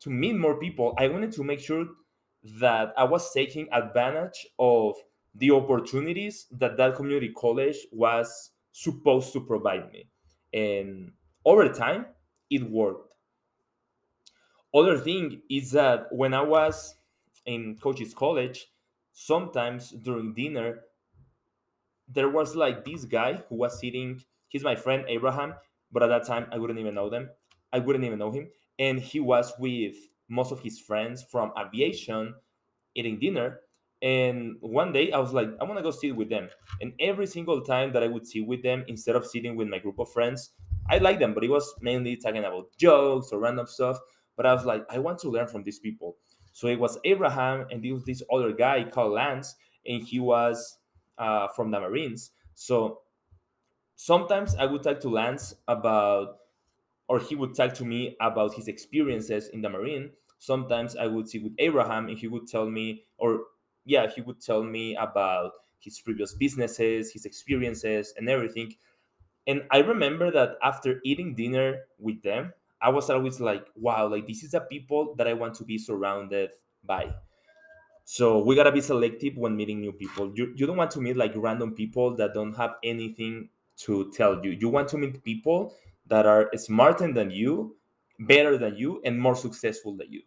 [0.00, 0.94] to meet more people.
[0.98, 1.86] I wanted to make sure
[2.60, 4.96] that I was taking advantage of
[5.34, 10.08] the opportunities that that community college was supposed to provide me,
[10.52, 11.12] and
[11.44, 12.06] over time,
[12.50, 13.08] it worked.
[14.74, 16.94] Other thing is that when I was
[17.44, 18.68] in Cochise college,
[19.12, 20.80] sometimes during dinner
[22.08, 25.54] there was like this guy who was sitting he's my friend abraham
[25.90, 27.28] but at that time i wouldn't even know them.
[27.74, 28.50] I wouldn't even know him.
[28.78, 29.96] And he was with
[30.28, 32.34] most of his friends from aviation
[32.94, 33.60] eating dinner
[34.02, 36.50] and one day i was like i want to go sit with them.
[36.80, 39.78] And every single time that i would sit with them instead of sitting with my
[39.78, 40.50] group of friends
[40.90, 43.98] i like them but it was mainly talking about jokes or random stuff.
[44.36, 46.16] But i was like i want to learn from these people.
[46.52, 49.54] So it was abraham and there was this other guy called lance
[49.86, 50.78] and he was
[51.18, 52.32] uh, from the marines.
[52.54, 53.02] So
[53.94, 56.38] sometimes i would talk to lance about
[57.08, 60.12] or he would talk to me about his experiences in the marine.
[60.38, 63.46] Sometimes i would sit with abraham and he would tell me or
[63.84, 68.74] yeah he would tell me about his previous businesses his experiences and everything.
[69.46, 74.26] And i remember that after eating dinner with them i was always like wow like
[74.26, 76.50] this is the people that i want to be surrounded
[76.84, 77.14] by.
[78.04, 80.32] So we gotta be selective when meeting new people.
[80.34, 84.44] You, you don't want to meet like random people that don't have anything to tell
[84.44, 84.50] you.
[84.50, 85.74] You want to meet people
[86.06, 87.76] that are smarter than you
[88.18, 90.22] better than you and more successful than you.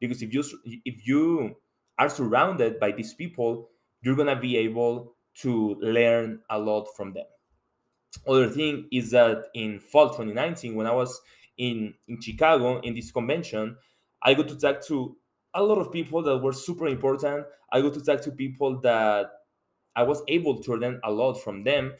[0.00, 0.44] Because if you
[0.84, 1.56] if you
[1.98, 3.70] are surrounded by these people
[4.02, 7.26] you're gonna be able to learn a lot from them.
[8.26, 11.20] Other thing is that in fall 2019 when i was
[11.58, 13.76] in in chicago in this convention
[14.22, 15.16] i got to talk to
[15.54, 17.46] a lot of people that were super important.
[17.72, 19.30] I got to talk to people that
[19.94, 21.94] i was able to learn a lot from them.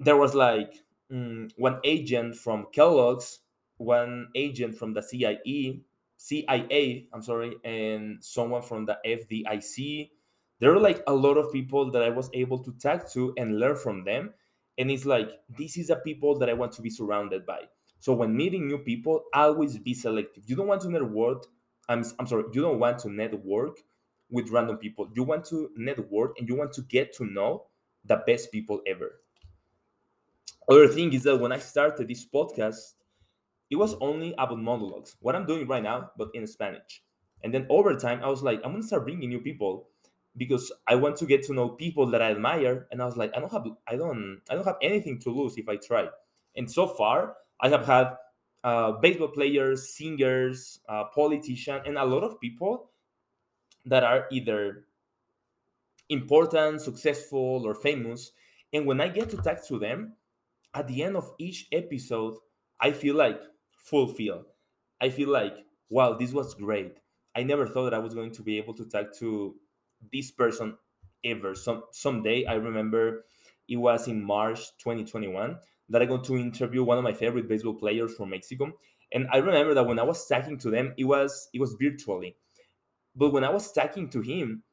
[0.00, 0.74] There was like
[1.12, 3.40] mm, one agent from kellogg's
[3.76, 5.84] one agent from the cie
[6.18, 10.10] cia i'm sorry and someone from the fdic
[10.58, 13.60] there are like a lot of people that i was able to talk to and
[13.60, 14.34] learn from them
[14.78, 17.60] and it's like this is the people that i want to be surrounded by.
[18.00, 20.44] So when meeting new people always be selective.
[20.46, 21.46] You don't want to network
[21.88, 23.78] i'm, I'm sorry you don't want to network
[24.30, 25.08] with random people.
[25.14, 27.66] You want to network and you want to get to know
[28.04, 29.20] the best people ever.
[30.68, 32.94] Other thing is that when i started this podcast
[33.70, 37.02] it was only about monologues what i'm doing right now but in spanish
[37.42, 39.86] and then over time i was like i'm gonna start bringing new people
[40.38, 42.86] because I want to get to know people that I admire.
[42.90, 45.58] And I was like, I don't have, I don't, I don't have anything to lose
[45.58, 46.08] if I try.
[46.56, 48.16] And so far, I have had
[48.64, 52.90] uh, baseball players, singers, uh, politicians, and a lot of people
[53.84, 54.84] that are either
[56.08, 58.32] important, successful, or famous.
[58.72, 60.14] And when I get to talk to them,
[60.74, 62.36] at the end of each episode,
[62.80, 63.40] I feel like
[63.88, 64.46] fulfilled.
[65.00, 65.54] I feel like,
[65.88, 66.98] wow, this was great.
[67.34, 69.56] I never thought that I was going to be able to talk to
[70.12, 70.76] this person
[71.24, 71.54] ever.
[71.54, 73.24] Some someday I remember
[73.68, 75.58] it was in March 2021
[75.90, 78.72] that I got to interview one of my favorite baseball players from Mexico.
[79.12, 82.36] And I remember that when I was talking to them, it was it was virtually.
[83.16, 84.64] But when I was talking to him,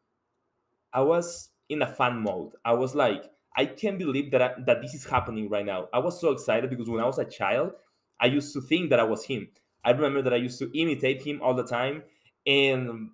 [0.93, 2.53] I was in a fan mode.
[2.63, 5.87] I was like, I can't believe that I, that this is happening right now.
[5.93, 7.73] I was so excited because when I was a child,
[8.19, 9.49] I used to think that I was him.
[9.83, 12.03] I remember that I used to imitate him all the time,
[12.47, 13.09] and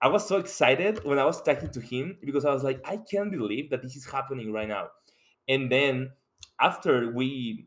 [0.00, 2.96] I was so excited when I was talking to him because I was like, I
[2.96, 4.88] can't believe that this is happening right now.
[5.48, 6.10] And then
[6.60, 7.66] after we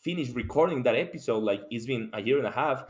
[0.00, 2.84] finished recording that episode, like it's been a year and a half,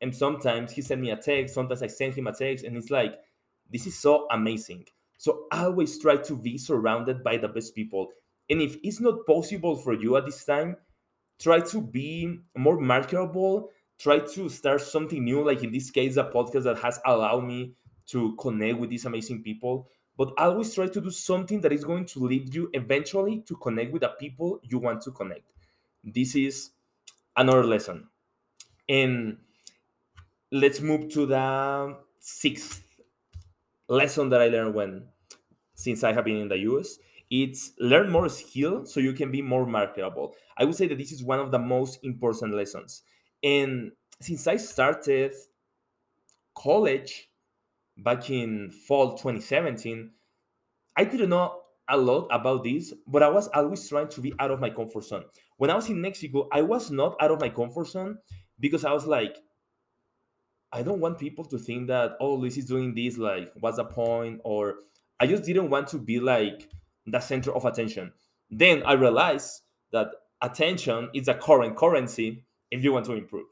[0.00, 2.90] and sometimes he sent me a text, sometimes I send him a text, and it's
[2.90, 3.14] like,
[3.72, 4.84] this is so amazing.
[5.18, 8.08] So I always try to be surrounded by the best people.
[8.50, 10.76] And if it's not possible for you at this time,
[11.38, 13.70] try to be more marketable.
[13.98, 17.74] Try to start something new, like in this case, a podcast that has allowed me
[18.08, 19.88] to connect with these amazing people.
[20.16, 23.92] But always try to do something that is going to lead you eventually to connect
[23.92, 25.52] with the people you want to connect.
[26.04, 26.70] This is
[27.36, 28.08] another lesson.
[28.88, 29.38] And
[30.50, 32.82] let's move to the sixth
[33.88, 35.08] lesson that i learned when
[35.74, 36.98] since i have been in the us
[37.30, 41.12] it's learn more skill so you can be more marketable i would say that this
[41.12, 43.02] is one of the most important lessons
[43.42, 45.32] and since i started
[46.54, 47.30] college
[47.98, 50.12] back in fall 2017,
[50.96, 54.50] I didn't know a lot about this, but I was always trying to be out
[54.50, 55.24] of my comfort zone.
[55.56, 58.18] When I was in Mexico, I was not out of my comfort zone
[58.58, 59.36] because I was like,
[60.72, 63.84] I don't want people to think that, oh, Luis is doing this, like, what's the
[63.84, 64.40] point?
[64.44, 64.76] Or
[65.20, 66.68] I just didn't want to be like
[67.06, 68.12] the center of attention.
[68.50, 70.08] Then I realized that
[70.42, 73.46] attention is a current currency if you want to improve.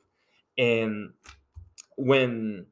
[0.58, 1.12] And
[1.96, 2.66] when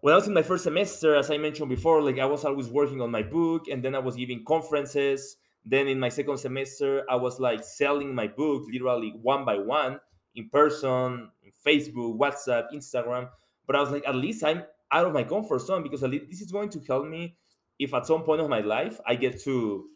[0.00, 2.68] when I was in my first semester, as I mentioned before, like I was always
[2.68, 5.36] working on my book, and then I was giving conferences.
[5.64, 9.98] Then in my second semester, I was like selling my book literally one by one
[10.34, 11.30] in person,
[11.66, 13.30] Facebook, WhatsApp, Instagram.
[13.66, 16.52] But I was like, at least I'm out of my comfort zone because this is
[16.52, 17.36] going to help me
[17.78, 19.86] if at some point of my life I get to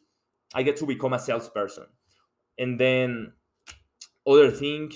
[0.54, 1.86] I get to become a salesperson.
[2.58, 3.32] And then
[4.26, 4.92] other thing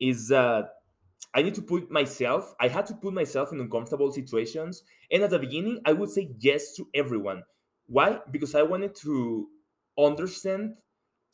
[0.00, 0.70] is that
[1.34, 4.82] I need to put myself, I had to put myself in uncomfortable situations.
[5.10, 7.42] And at the beginning, I would say yes to everyone.
[7.86, 8.18] Why?
[8.30, 9.48] Because I wanted to
[9.98, 10.74] understand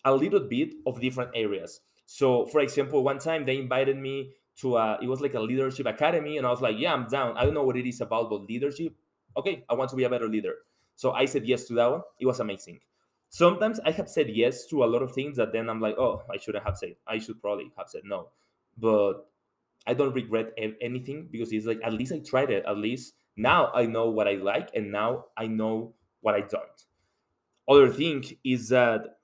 [0.05, 1.81] a little bit of different areas.
[2.07, 5.87] So, for example, one time they invited me to a, it was like a leadership
[5.87, 7.37] academy, and I was like, yeah, I'm down.
[7.37, 8.94] I don't know what it is about, but leadership.
[9.37, 10.55] Okay, I want to be a better leader.
[10.94, 12.03] So I said yes to that one.
[12.20, 12.81] It was amazing.
[13.34, 16.22] Sometimes I have said yes to a lot of things that then I'm like, oh,
[16.32, 16.94] I shouldn't have said.
[17.04, 18.28] I should probably have said no.
[18.78, 19.26] But
[19.88, 22.64] I don't regret anything because it's like at least I tried it.
[22.64, 26.78] At least now I know what I like and now I know what I don't.
[27.68, 29.18] Other thing is that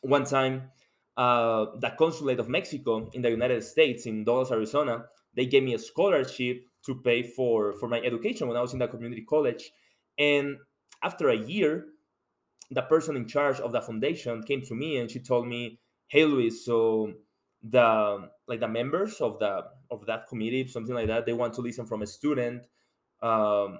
[0.00, 0.70] one time
[1.18, 5.04] uh, the consulate of Mexico in the United States in Douglas, Arizona,
[5.34, 8.78] they gave me a scholarship to pay for for my education when I was in
[8.78, 9.70] the community college.
[10.18, 10.56] And
[11.02, 11.88] after a year,
[12.70, 16.24] the person in charge of the foundation came to me and she told me, "Hey,
[16.24, 17.14] Luis, so
[17.62, 21.60] the like the members of the of that committee, something like that, they want to
[21.60, 22.66] listen from a student
[23.22, 23.78] um,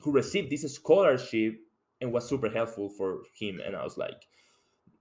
[0.00, 1.54] who received this scholarship
[2.00, 4.26] and was super helpful for him." And I was like,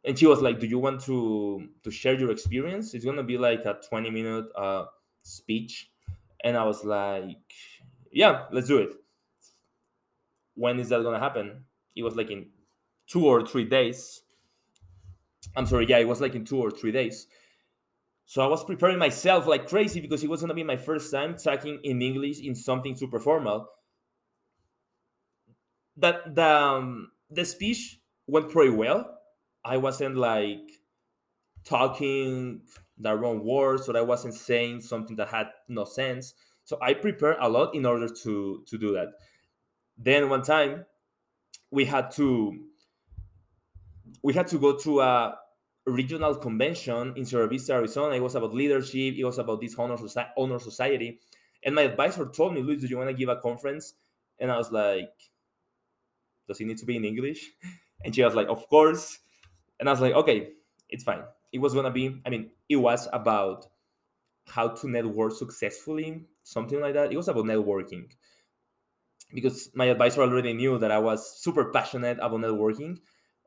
[0.03, 2.93] and she was like, "Do you want to to share your experience?
[2.93, 4.85] It's gonna be like a twenty minute uh,
[5.23, 5.91] speech."
[6.43, 7.53] And I was like,
[8.11, 8.93] "Yeah, let's do it."
[10.55, 11.65] When is that gonna happen?
[11.95, 12.47] It was like in
[13.09, 14.21] two or three days.
[15.55, 17.27] I'm sorry, yeah, it was like in two or three days.
[18.25, 21.35] So I was preparing myself like crazy because it was gonna be my first time
[21.35, 23.67] talking in English in something super formal.
[25.97, 29.17] That the um, the speech went pretty well.
[29.65, 30.61] I wasn't like
[31.65, 32.61] talking
[32.97, 36.33] the wrong words or I wasn't saying something that had no sense.
[36.63, 39.07] So I prepared a lot in order to to do that.
[39.97, 40.85] Then one time
[41.71, 42.68] we had to
[44.23, 45.35] we had to go to a
[45.85, 48.15] regional convention in Sierra Vista, Arizona.
[48.15, 49.15] It was about leadership.
[49.17, 51.19] It was about this honor, soci- honor society.
[51.63, 53.93] And my advisor told me, Luis, do you want to give a conference?
[54.39, 55.09] And I was like,
[56.47, 57.51] does it need to be in English?
[58.01, 59.19] And she was like, of course.
[59.77, 60.51] And I was like, okay,
[60.87, 61.23] it's fine.
[61.51, 63.65] It was going to be, I mean, it was about
[64.47, 67.11] how to network successfully, something like that.
[67.11, 68.05] It was about networking
[69.33, 72.99] because my advisor already knew that I was super passionate about networking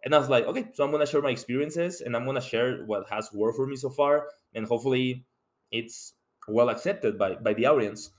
[0.04, 2.84] and I was like, okay, so I'm gonna share my experiences and I'm gonna share
[2.84, 5.24] what has worked for me so far, and hopefully
[5.70, 6.14] it's
[6.48, 8.10] well accepted by by the audience.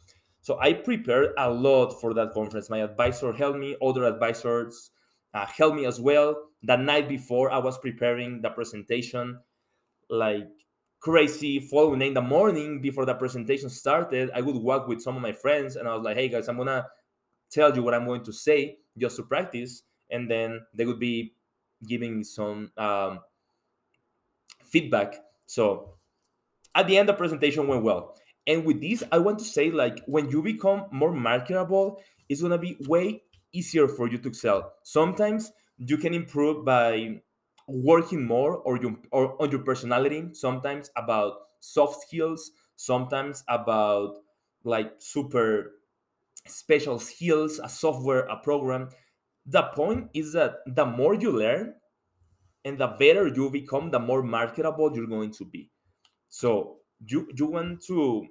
[0.42, 2.70] So I prepared a lot for that conference.
[2.70, 4.92] My advisor helped me, other advisors
[5.34, 6.50] uh, helped me as well.
[6.64, 9.40] The night before, I was preparing the presentation
[10.10, 10.50] like
[11.00, 11.60] crazy.
[11.60, 15.32] Following in the morning before the presentation started, I would walk with some of my
[15.34, 16.88] friends and I was like, hey guys, I'm gonna
[17.50, 19.84] tell you what I'm going to say just to practice.
[20.10, 21.34] And then they would be
[21.88, 23.20] giving some um,
[24.64, 25.16] feedback.
[25.46, 25.96] So
[26.76, 28.16] at the end, the presentation went well.
[28.48, 32.58] And with this, I want to say like when you become more marketable, it's gonna
[32.58, 34.74] be way easier for you to excel.
[34.84, 37.22] Sometimes you can improve by
[37.68, 40.30] working more or you or on your personality.
[40.34, 42.52] Sometimes about soft skills.
[42.76, 44.18] Sometimes about
[44.66, 45.74] like super
[46.48, 48.90] special skills, a software, a program
[49.46, 51.76] the point is that the more you learn
[52.66, 55.70] and the better you become the more marketable you're going to be.
[56.30, 58.28] So you you want to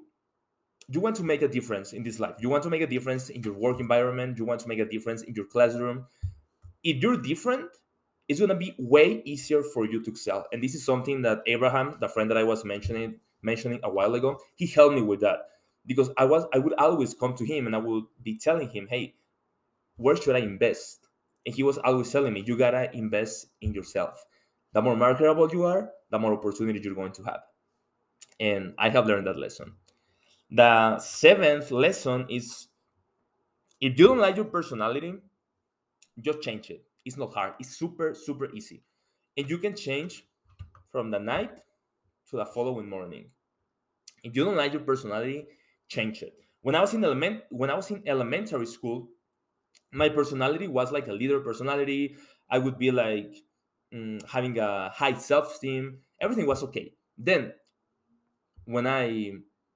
[0.89, 2.37] you want to make a difference in this life.
[2.41, 4.39] You want to make a difference in your work environment.
[4.39, 6.07] You want to make a difference in your classroom.
[6.83, 7.71] If you're different
[8.29, 10.47] it's going to be way easier for you to excel.
[10.53, 14.15] And this is something that abraham the friend that i was mentioning mentioning a while
[14.15, 15.41] ago he helped me with that.
[15.87, 18.87] Because i was i would always come to him and i would be telling him
[18.89, 19.15] hey
[19.97, 21.02] where should i invest
[21.47, 24.25] and he was always telling me, you gotta invest in yourself.
[24.73, 27.41] The more marketable you are, the more opportunity you're going to have.
[28.41, 29.73] And I have learned that lesson.
[30.51, 32.69] The seventh lesson is
[33.81, 35.15] if you don't like your personality,
[36.21, 36.85] just change it.
[37.05, 38.83] It's not hard, it's super, super easy.
[39.37, 40.27] And you can change
[40.91, 41.59] from the night
[42.31, 43.27] to the following morning.
[44.23, 45.47] If you don't like your personality,
[45.89, 46.35] change it.
[46.61, 49.09] When I was in element when I was in elementary school,
[49.93, 52.17] my personality was like a leader personality.
[52.51, 53.35] I would be like
[53.95, 55.99] mm, having a high self esteem.
[56.21, 56.95] Everything was okay.
[57.19, 57.53] Then,
[58.65, 59.33] when I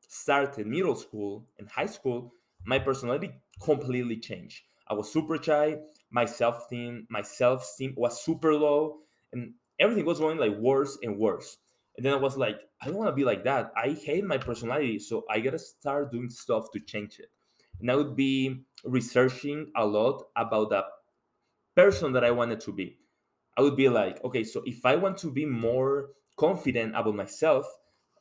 [0.08, 2.32] started middle school and high school,
[2.64, 3.30] my personality
[3.62, 4.62] completely changed.
[4.88, 5.78] I was super shy.
[6.10, 9.00] My self esteem, my self esteem was super low,
[9.32, 11.58] and everything was going like worse and worse.
[11.96, 13.72] And then I was like, I don't want to be like that.
[13.76, 17.30] I hate my personality, so I gotta start doing stuff to change it.
[17.80, 20.84] And I would be researching a lot about the
[21.74, 22.98] person that I wanted to be.
[23.56, 27.66] I would be like, okay, so if I want to be more confident about myself,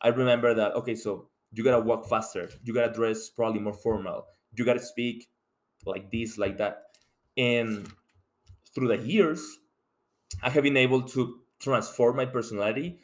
[0.02, 4.28] I remember that, okay, so you gotta walk faster, you gotta dress probably more formal,
[4.54, 5.30] you gotta speak
[5.86, 6.98] like this, like that.
[7.38, 7.92] And
[8.74, 9.60] through the years,
[10.44, 13.00] I have been able to transform my personality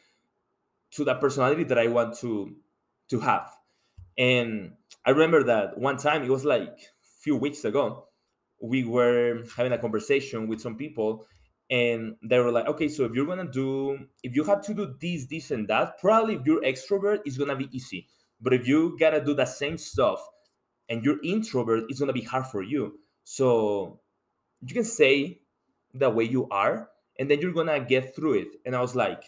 [0.92, 2.56] to the personality that I want to
[3.10, 3.50] to have.
[4.18, 4.72] And
[5.04, 8.08] I remember that one time it was like a few weeks ago,
[8.60, 11.26] we were having a conversation with some people
[11.70, 14.94] and they were like, okay, so if you're gonna do if you have to do
[15.00, 18.06] this, this, and that, probably if you're extrovert, it's gonna be easy.
[18.40, 20.20] But if you gotta do the same stuff
[20.88, 22.98] and you're introvert, it's gonna be hard for you.
[23.24, 24.00] So
[24.60, 25.40] you can say
[25.94, 28.48] the way you are, and then you're gonna get through it.
[28.66, 29.24] And I was like,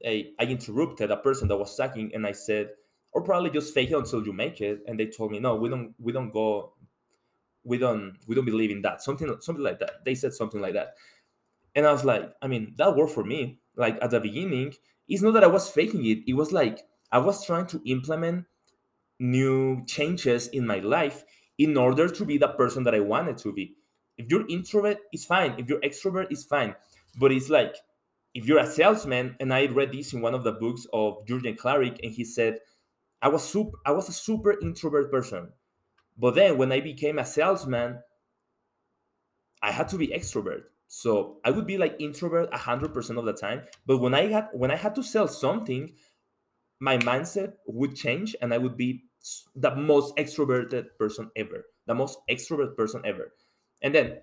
[0.00, 2.70] hey, I interrupted a person that was talking, and I said,
[3.14, 4.82] or probably just fake it until you make it.
[4.86, 6.74] And they told me, no, we don't, we don't go,
[7.64, 9.02] we don't, we don't believe in that.
[9.02, 10.04] Something, something like that.
[10.04, 10.94] They said something like that,
[11.74, 13.58] and I was like, I mean, that worked for me.
[13.76, 14.74] Like at the beginning,
[15.08, 16.18] it's not that I was faking it.
[16.26, 18.46] It was like I was trying to implement
[19.18, 21.24] new changes in my life
[21.58, 23.74] in order to be the person that I wanted to be.
[24.16, 25.54] If you're introvert, it's fine.
[25.58, 26.74] If you're extrovert, it's fine.
[27.18, 27.76] But it's like
[28.34, 31.56] if you're a salesman, and I read this in one of the books of Jurgen
[31.56, 32.58] Klaric, and he said,
[33.24, 35.52] I was super I was a super introvert person.
[36.18, 38.00] But then when I became a salesman,
[39.62, 40.64] I had to be extrovert.
[40.86, 43.62] So I would be like introvert 100% of the time.
[43.86, 45.92] But when I had when I had to sell something,
[46.80, 49.04] my mindset would change and I would be
[49.56, 51.66] the most extroverted person ever.
[51.86, 53.32] The most extrovert person ever.
[53.82, 54.18] And then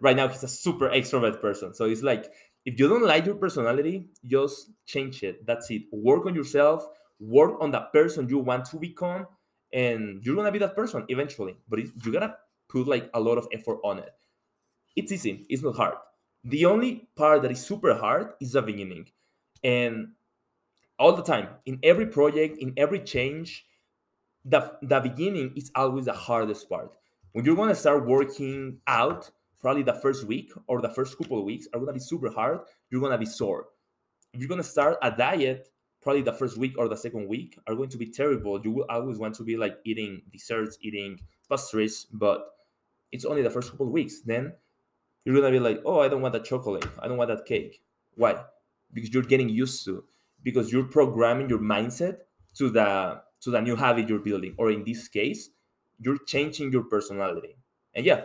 [0.00, 1.74] right now he's a super extrovert person.
[1.74, 2.32] So it's like
[2.64, 5.46] if you don't like your personality, just change it.
[5.46, 5.82] That's it.
[5.92, 6.88] Work on yourself,
[7.20, 9.26] work on the person you want to become,
[9.72, 11.56] and you're gonna be that person eventually.
[11.68, 12.36] But you gotta
[12.68, 14.10] put like a lot of effort on it.
[14.96, 15.94] It's easy, it's not hard.
[16.44, 19.08] The only part that is super hard is the beginning.
[19.62, 20.08] And
[20.98, 23.66] all the time, in every project, in every change,
[24.44, 26.92] the, the beginning is always the hardest part.
[27.32, 31.44] When you're gonna start working out, probably the first week or the first couple of
[31.44, 32.60] weeks are gonna be super hard.
[32.90, 33.66] You're gonna be sore.
[34.34, 35.70] You're gonna start a diet,
[36.04, 38.60] probably the first week or the second week are going to be terrible.
[38.62, 42.46] You will always want to be like eating desserts, eating pastries, but
[43.10, 44.20] it's only the first couple of weeks.
[44.20, 44.52] Then
[45.24, 46.86] you're gonna be like, oh, I don't want that chocolate.
[47.00, 47.80] I don't want that cake.
[48.14, 48.44] Why?
[48.92, 50.04] Because you're getting used to,
[50.42, 52.18] because you're programming your mindset
[52.58, 55.50] to the to the new habit you're building, or in this case,
[55.98, 57.56] you're changing your personality.
[57.94, 58.24] And yeah,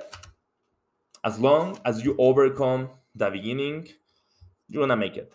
[1.24, 3.88] as long as you overcome the beginning,
[4.68, 5.32] you're gonna make it.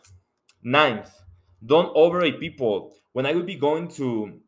[0.63, 1.24] Ninth,
[1.65, 2.95] don't overrate people.
[3.13, 4.41] When I would be going to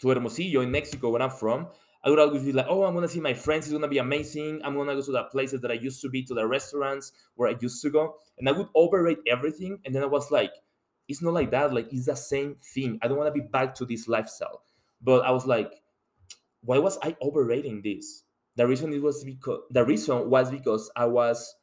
[0.00, 1.68] to Hermosillo in Mexico, where I'm from,
[2.02, 3.66] I would always be like, oh, I'm gonna see my friends.
[3.66, 4.60] It's gonna be amazing.
[4.64, 7.48] I'm gonna go to the places that I used to be, to the restaurants where
[7.48, 9.80] I used to go, and I would overrate everything.
[9.84, 10.52] And then I was like,
[11.08, 11.72] it's not like that.
[11.72, 12.98] Like it's the same thing.
[13.02, 14.62] I don't want to be back to this lifestyle.
[15.00, 15.82] But I was like,
[16.62, 18.24] why was I overrating this?
[18.56, 21.56] The reason it was because the reason was because I was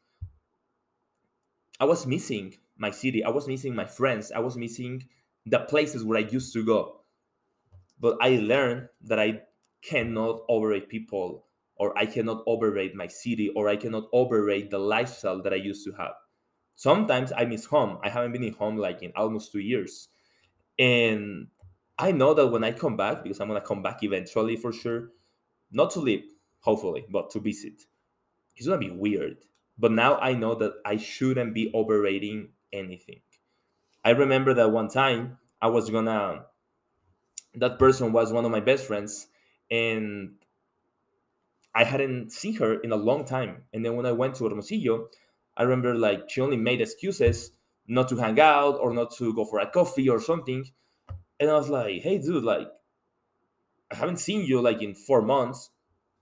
[1.80, 3.24] I was missing my city.
[3.24, 4.32] I was missing my friends.
[4.32, 5.08] I was missing
[5.46, 7.02] the places where I used to go.
[8.00, 9.44] But I learned that I
[9.84, 15.42] cannot overrate people or I cannot overrate my city or I cannot overrate the lifestyle
[15.44, 16.14] that I used to have.
[16.76, 18.00] Sometimes I miss home.
[18.04, 20.10] I haven't been in home like in almost two years.
[20.80, 21.48] And
[22.00, 25.10] I know that when I come back, because I'm gonna come back eventually for sure,
[25.72, 26.24] not to live,
[26.62, 27.84] hopefully, but to visit.
[28.56, 29.46] It's gonna be weird.
[29.78, 33.22] But now I know that I shouldn't be overrating anything.
[34.04, 36.46] I remember that one time I was gonna
[37.56, 39.28] that person was one of my best friends
[39.70, 40.36] and
[41.76, 43.64] I hadn't seen her in a long time.
[43.74, 45.08] And then when I went to Hermosillo,
[45.56, 47.52] I remember like she only made excuses
[47.88, 50.66] not to hang out or not to go for a coffee or something.
[51.40, 52.68] And I was like, hey, dude, like,
[53.92, 55.70] I haven't seen you like in four months.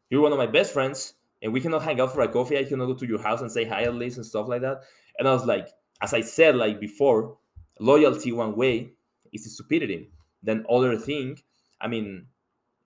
[0.09, 2.57] You're one of my best friends, and we cannot hang out for a coffee.
[2.57, 4.81] I cannot go to your house and say hi at least and stuff like that.
[5.19, 5.67] And I was like,
[6.01, 7.37] as I said like before,
[7.79, 8.93] loyalty one way
[9.33, 10.11] is stupidity.
[10.41, 11.39] Then other thing,
[11.81, 12.27] I mean,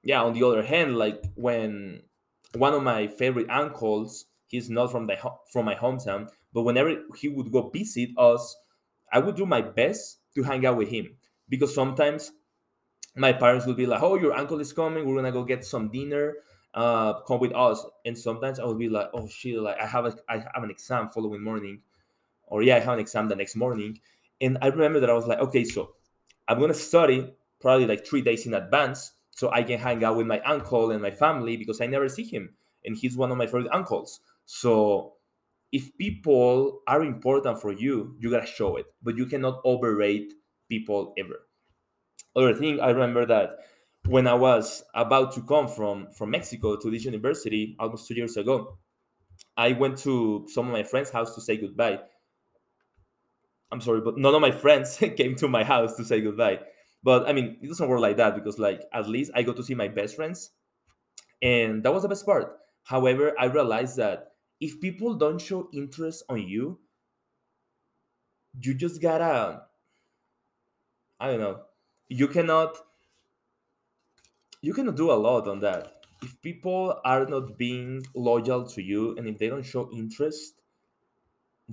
[0.04, 0.24] yeah.
[0.24, 2.02] On the other hand, like when
[2.56, 5.18] one of my favorite uncles He's not from the
[5.52, 8.56] from my hometown, but whenever he would go visit us,
[9.12, 11.18] I would do my best to hang out with him
[11.50, 12.32] because sometimes
[13.16, 15.08] my parents would be like, "Oh, your uncle is coming.
[15.08, 16.36] We're gonna go get some dinner.
[16.72, 19.58] Uh, come with us." And sometimes I would be like, "Oh shit!
[19.58, 21.82] Like I have a I have an exam following morning,
[22.54, 24.00] or yeah, I have an exam the next morning."
[24.42, 25.96] And I remember that I was like, "Okay, so
[26.48, 30.28] I'm gonna study probably like three days in advance so I can hang out with
[30.28, 33.48] my uncle and my family because I never see him, and he's one of my
[33.48, 34.20] favorite uncles.
[34.46, 35.16] So
[35.72, 40.34] if people are important for you, you gotta show it, but you cannot overrate
[40.70, 41.48] people ever.
[42.36, 43.58] Other thing, I remember that
[44.06, 48.38] when I was about to come from from Mexico to this university almost two years
[48.38, 48.78] ago,
[49.58, 52.02] I went to some of my friends' house to say goodbye.
[53.74, 56.60] I'm sorry, but none of my friends came to my house to say goodbye.
[57.02, 59.64] But I mean, it doesn't work like that because, like, at least I got to
[59.64, 60.52] see my best friends,
[61.42, 62.56] and that was the best part.
[62.84, 66.80] However, I realized that if people don't show interest on you,
[68.62, 69.64] you just gotta,
[71.20, 71.64] I don't know,
[72.08, 72.78] you cannot,
[74.62, 76.06] you cannot do a lot on that.
[76.22, 80.62] If people are not being loyal to you and if they don't show interest,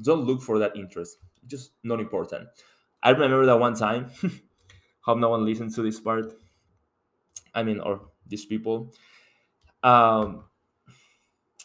[0.01, 1.19] don't look for that interest.
[1.51, 2.49] Just not important.
[3.03, 4.11] I remember that one time
[5.01, 6.33] hope no one listens to this part.
[7.55, 8.93] I mean, or these people.
[9.83, 10.45] Um,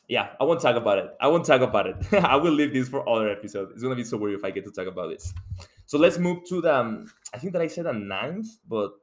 [0.07, 1.09] yeah, I won't talk about it.
[1.19, 2.13] I won't talk about it.
[2.23, 3.71] I will leave this for other episode.
[3.73, 5.33] It's gonna be so weird if I get to talk about this.
[5.86, 6.75] So let's move to the.
[6.75, 8.93] Um, I think that I said a ninth, but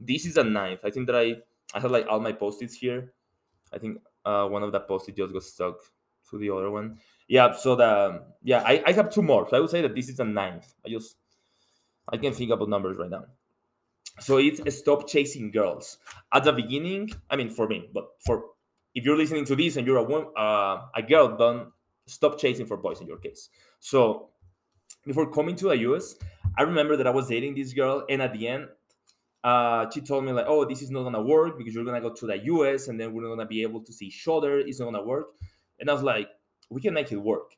[0.00, 0.80] this is a ninth.
[0.84, 1.36] I think that I
[1.74, 3.12] I had like all my post-its here.
[3.72, 5.76] I think uh, one of the post-it just got stuck
[6.30, 6.98] to the other one.
[7.28, 9.48] Yeah, so the yeah, I, I have two more.
[9.48, 10.74] So I would say that this is a ninth.
[10.84, 11.16] I just
[12.08, 13.24] I can think about numbers right now.
[14.20, 15.98] So it's stop chasing girls.
[16.32, 18.44] At the beginning i mean for me but for
[18.94, 21.72] if you're listening to this and you're a woman, uh, a girl don't
[22.06, 23.48] stop chasing for boys in your case.
[23.80, 24.28] So
[25.06, 26.14] before coming to the us
[26.56, 28.68] i remember that i was dating this girl and at the end
[29.44, 32.12] uh, she told me like oh this is not gonna work because you're gonna go
[32.12, 34.58] to the us and then we're not gonna be able to see each other.
[34.60, 35.30] It's not gonna work.
[35.80, 36.28] And i was like
[36.70, 37.56] we can make it work.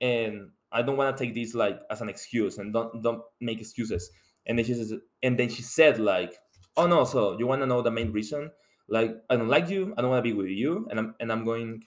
[0.00, 3.60] And i don't want to take this like as an excuse and don't don't make
[3.60, 4.10] excuses.
[4.46, 4.92] And then she says
[5.22, 6.34] and then she said like
[6.76, 8.50] oh no so you want to know the main reason?
[8.88, 11.32] Like i don't like you i don't want to be with you and i'm and
[11.32, 11.84] i'm going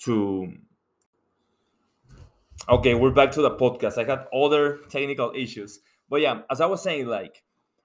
[0.00, 0.52] to
[2.68, 3.96] okay we're back to the podcast.
[3.98, 5.80] I had other technical issues.
[6.08, 7.42] But yeah as i was saying like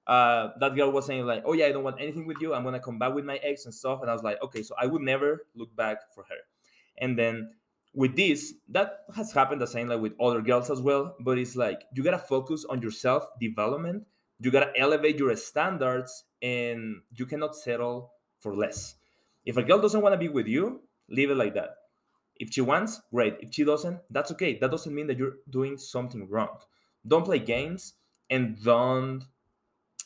[0.08, 2.54] uh, that girl was saying like oh yeah i don't want anything with you.
[2.54, 4.02] I'm gonna come back with my ex and stuff.
[4.02, 6.42] And i was like okay so i would never look back for her.
[6.98, 7.52] And then
[7.96, 11.56] with this that has happened the same like with other girls as well but it's
[11.56, 14.04] like you gotta focus on your self development
[14.40, 18.96] you gotta elevate your standards and you cannot settle for less.
[19.46, 21.70] If a girl doesn't want to be with you leave it like that.
[22.38, 23.38] If she wants great.
[23.40, 24.58] If she doesn't that's okay.
[24.58, 26.58] That doesn't mean that you're doing something wrong.
[27.08, 27.94] Don't play games
[28.30, 29.24] and don't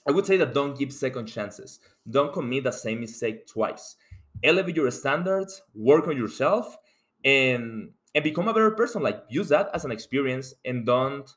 [0.08, 1.80] i would say that don't give second chances.
[2.10, 3.96] Don't commit the same mistake twice.
[4.44, 6.78] Elevate your standards work on yourself
[7.24, 11.36] and and become a better person like use that as an experience and don't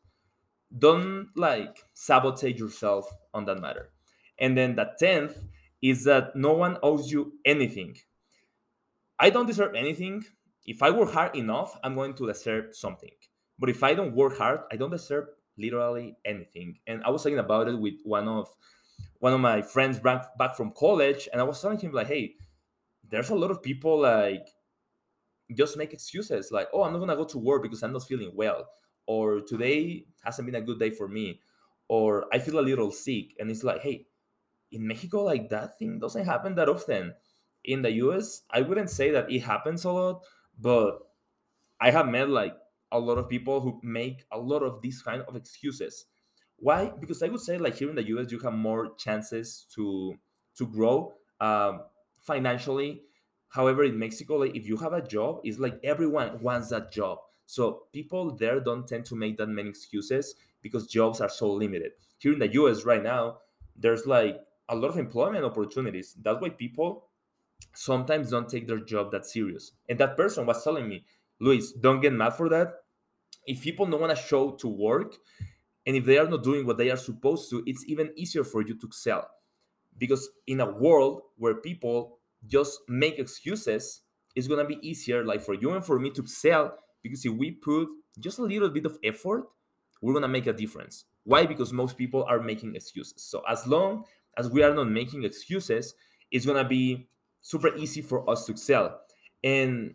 [0.76, 3.90] don't like sabotage yourself on that matter.
[4.38, 5.44] And then the 10th
[5.82, 7.96] is that no one owes you anything.
[9.18, 10.24] I don't deserve anything.
[10.64, 13.10] If i work hard enough i'm going to deserve something.
[13.58, 15.28] But if i don't work hard i don't deserve
[15.58, 16.78] literally anything.
[16.86, 18.48] And i was talking about it with one of
[19.18, 22.34] one of my friends back, back from college and i was telling him like hey
[23.08, 24.48] there's a lot of people like
[25.54, 28.32] just make excuses like, oh, I'm not gonna go to work because I'm not feeling
[28.34, 28.68] well,
[29.06, 31.40] or today hasn't been a good day for me,
[31.88, 33.34] or I feel a little sick.
[33.38, 34.06] And it's like, hey,
[34.70, 37.14] in Mexico, like that thing doesn't happen that often.
[37.64, 40.24] In the US, I wouldn't say that it happens a lot,
[40.58, 41.00] but
[41.80, 42.56] I have met like
[42.90, 46.06] a lot of people who make a lot of these kind of excuses.
[46.56, 46.90] Why?
[46.90, 50.18] Because I would say like here in the US, you have more chances to
[50.56, 51.82] to grow um,
[52.20, 53.02] financially
[53.52, 57.18] However, in Mexico, like if you have a job, it's like everyone wants that job.
[57.46, 61.92] So people there don't tend to make that many excuses because jobs are so limited.
[62.18, 63.38] Here in the US right now,
[63.76, 64.40] there's like
[64.70, 66.16] a lot of employment opportunities.
[66.22, 67.08] That's why people
[67.74, 69.72] sometimes don't take their job that serious.
[69.88, 71.04] And that person was telling me,
[71.38, 72.72] Luis, don't get mad for that.
[73.46, 75.16] If people don't want to show to work,
[75.86, 78.62] and if they are not doing what they are supposed to, it's even easier for
[78.62, 79.28] you to excel.
[79.98, 84.02] Because in a world where people just make excuses,
[84.34, 86.76] it's gonna be easier, like for you and for me to sell.
[87.02, 87.88] Because if we put
[88.18, 89.44] just a little bit of effort,
[90.00, 91.04] we're gonna make a difference.
[91.24, 91.46] Why?
[91.46, 93.22] Because most people are making excuses.
[93.22, 94.04] So as long
[94.36, 95.94] as we are not making excuses,
[96.30, 97.08] it's gonna be
[97.40, 99.00] super easy for us to sell.
[99.44, 99.94] And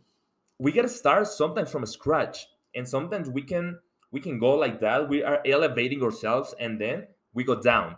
[0.59, 3.79] we gotta start sometimes from scratch and sometimes we can
[4.11, 7.97] we can go like that we are elevating ourselves and then we go down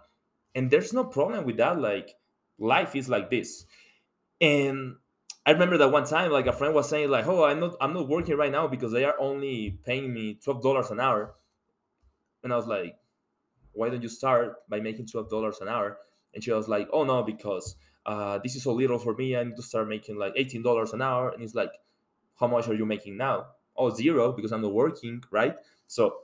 [0.56, 2.16] and there's no problem with that like
[2.58, 3.66] life is like this
[4.42, 4.96] and
[5.46, 7.94] i remember that one time like a friend was saying like oh i'm not i'm
[7.94, 11.36] not working right now because they are only paying me $12 an hour.
[12.44, 12.96] And i was like
[13.74, 15.98] why don't you start by making $12 an hour?
[16.34, 17.76] And she was like oh no because
[18.06, 19.36] uh, this is so little for me.
[19.36, 21.30] I need to start making like $18 an hour.
[21.30, 21.72] And it's like
[22.40, 23.48] how much are you making now?
[23.76, 25.56] Oh zero because i'm not working right?
[25.88, 26.20] So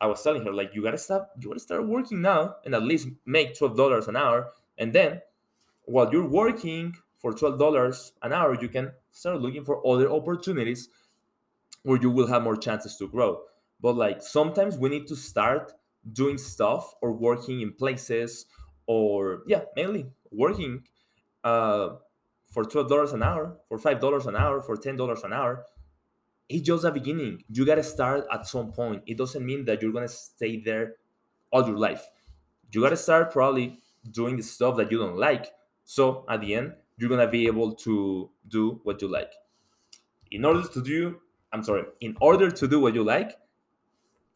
[0.00, 2.82] i was telling her like you gotta stop you gotta start working now and at
[2.82, 4.50] least make $12 an hour.
[4.78, 5.22] And then
[5.84, 10.88] while you're working for $12 an hour you can start looking for other opportunities
[11.82, 13.42] where you will have more chances to grow.
[13.80, 15.72] But like sometimes we need to start
[16.12, 18.46] doing stuff or working in places
[18.86, 20.84] or yeah mainly working
[21.44, 21.90] uh,
[22.50, 25.64] for $12 an hour for $5 an hour for $10 an hour.
[26.48, 27.42] It's just a beginning.
[27.48, 29.02] You gotta start at some point.
[29.06, 30.94] It doesn't mean that you're gonna stay there
[31.52, 32.08] all your life.
[32.72, 35.52] You gotta start probably doing the stuff that you don't like.
[35.84, 39.32] So at the end you're gonna be able to do what you like.
[40.30, 41.20] In order to do
[41.52, 43.38] i'm sorry in order to do what you like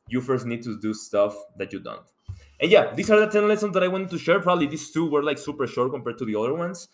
[0.09, 2.07] you first need to do stuff that you don't.
[2.61, 4.41] And yeah these are the 10 lessons that i wanted to share.
[4.41, 6.89] Probably these two were like super short compared to the other ones.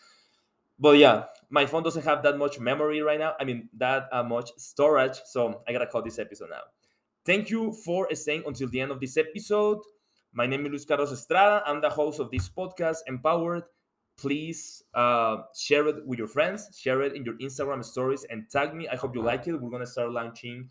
[0.79, 3.35] But yeah my phone doesn't have that much memory right now.
[3.41, 5.21] I mean that uh, much storage.
[5.25, 6.62] So i gotta cut this episode now.
[7.25, 9.79] Thank you for staying until the end of this episode.
[10.33, 11.62] My name is luis carlos estrada.
[11.67, 13.64] I'm the host of this podcast empowered
[14.17, 18.75] please uh, share it with your friends share it in your instagram stories and tag
[18.75, 18.89] me.
[18.89, 19.61] I hope you like it.
[19.61, 20.71] We're gonna start launching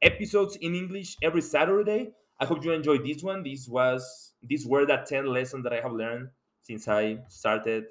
[0.00, 2.12] episodes in english every saturday.
[2.40, 3.42] I hope you enjoyed this one.
[3.42, 6.28] This was these were the 10 lessons that i have learned
[6.62, 7.86] since i started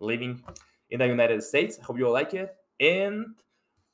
[0.00, 0.42] living
[0.90, 1.78] in the united states.
[1.80, 2.54] I hope you all like it.
[2.80, 3.36] And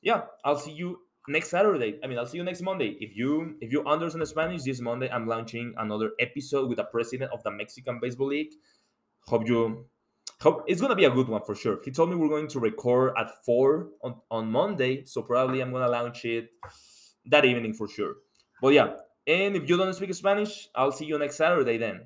[0.01, 1.99] yeah i'll see you next saturday.
[2.03, 2.97] I mean i'll see you next monday.
[2.99, 7.31] If you if you understand spanish this monday i'm launching another episode with the president
[7.31, 8.53] of the mexican baseball league.
[9.27, 9.85] Hope you
[10.39, 11.79] hope it's gonna be a good one for sure.
[11.83, 15.71] He told me we're going to record at four on, on Monday, so probably I'm
[15.71, 16.49] gonna launch it
[17.27, 18.15] that evening for sure.
[18.61, 18.93] But yeah,
[19.27, 22.05] and if you don't speak Spanish, I'll see you next Saturday then.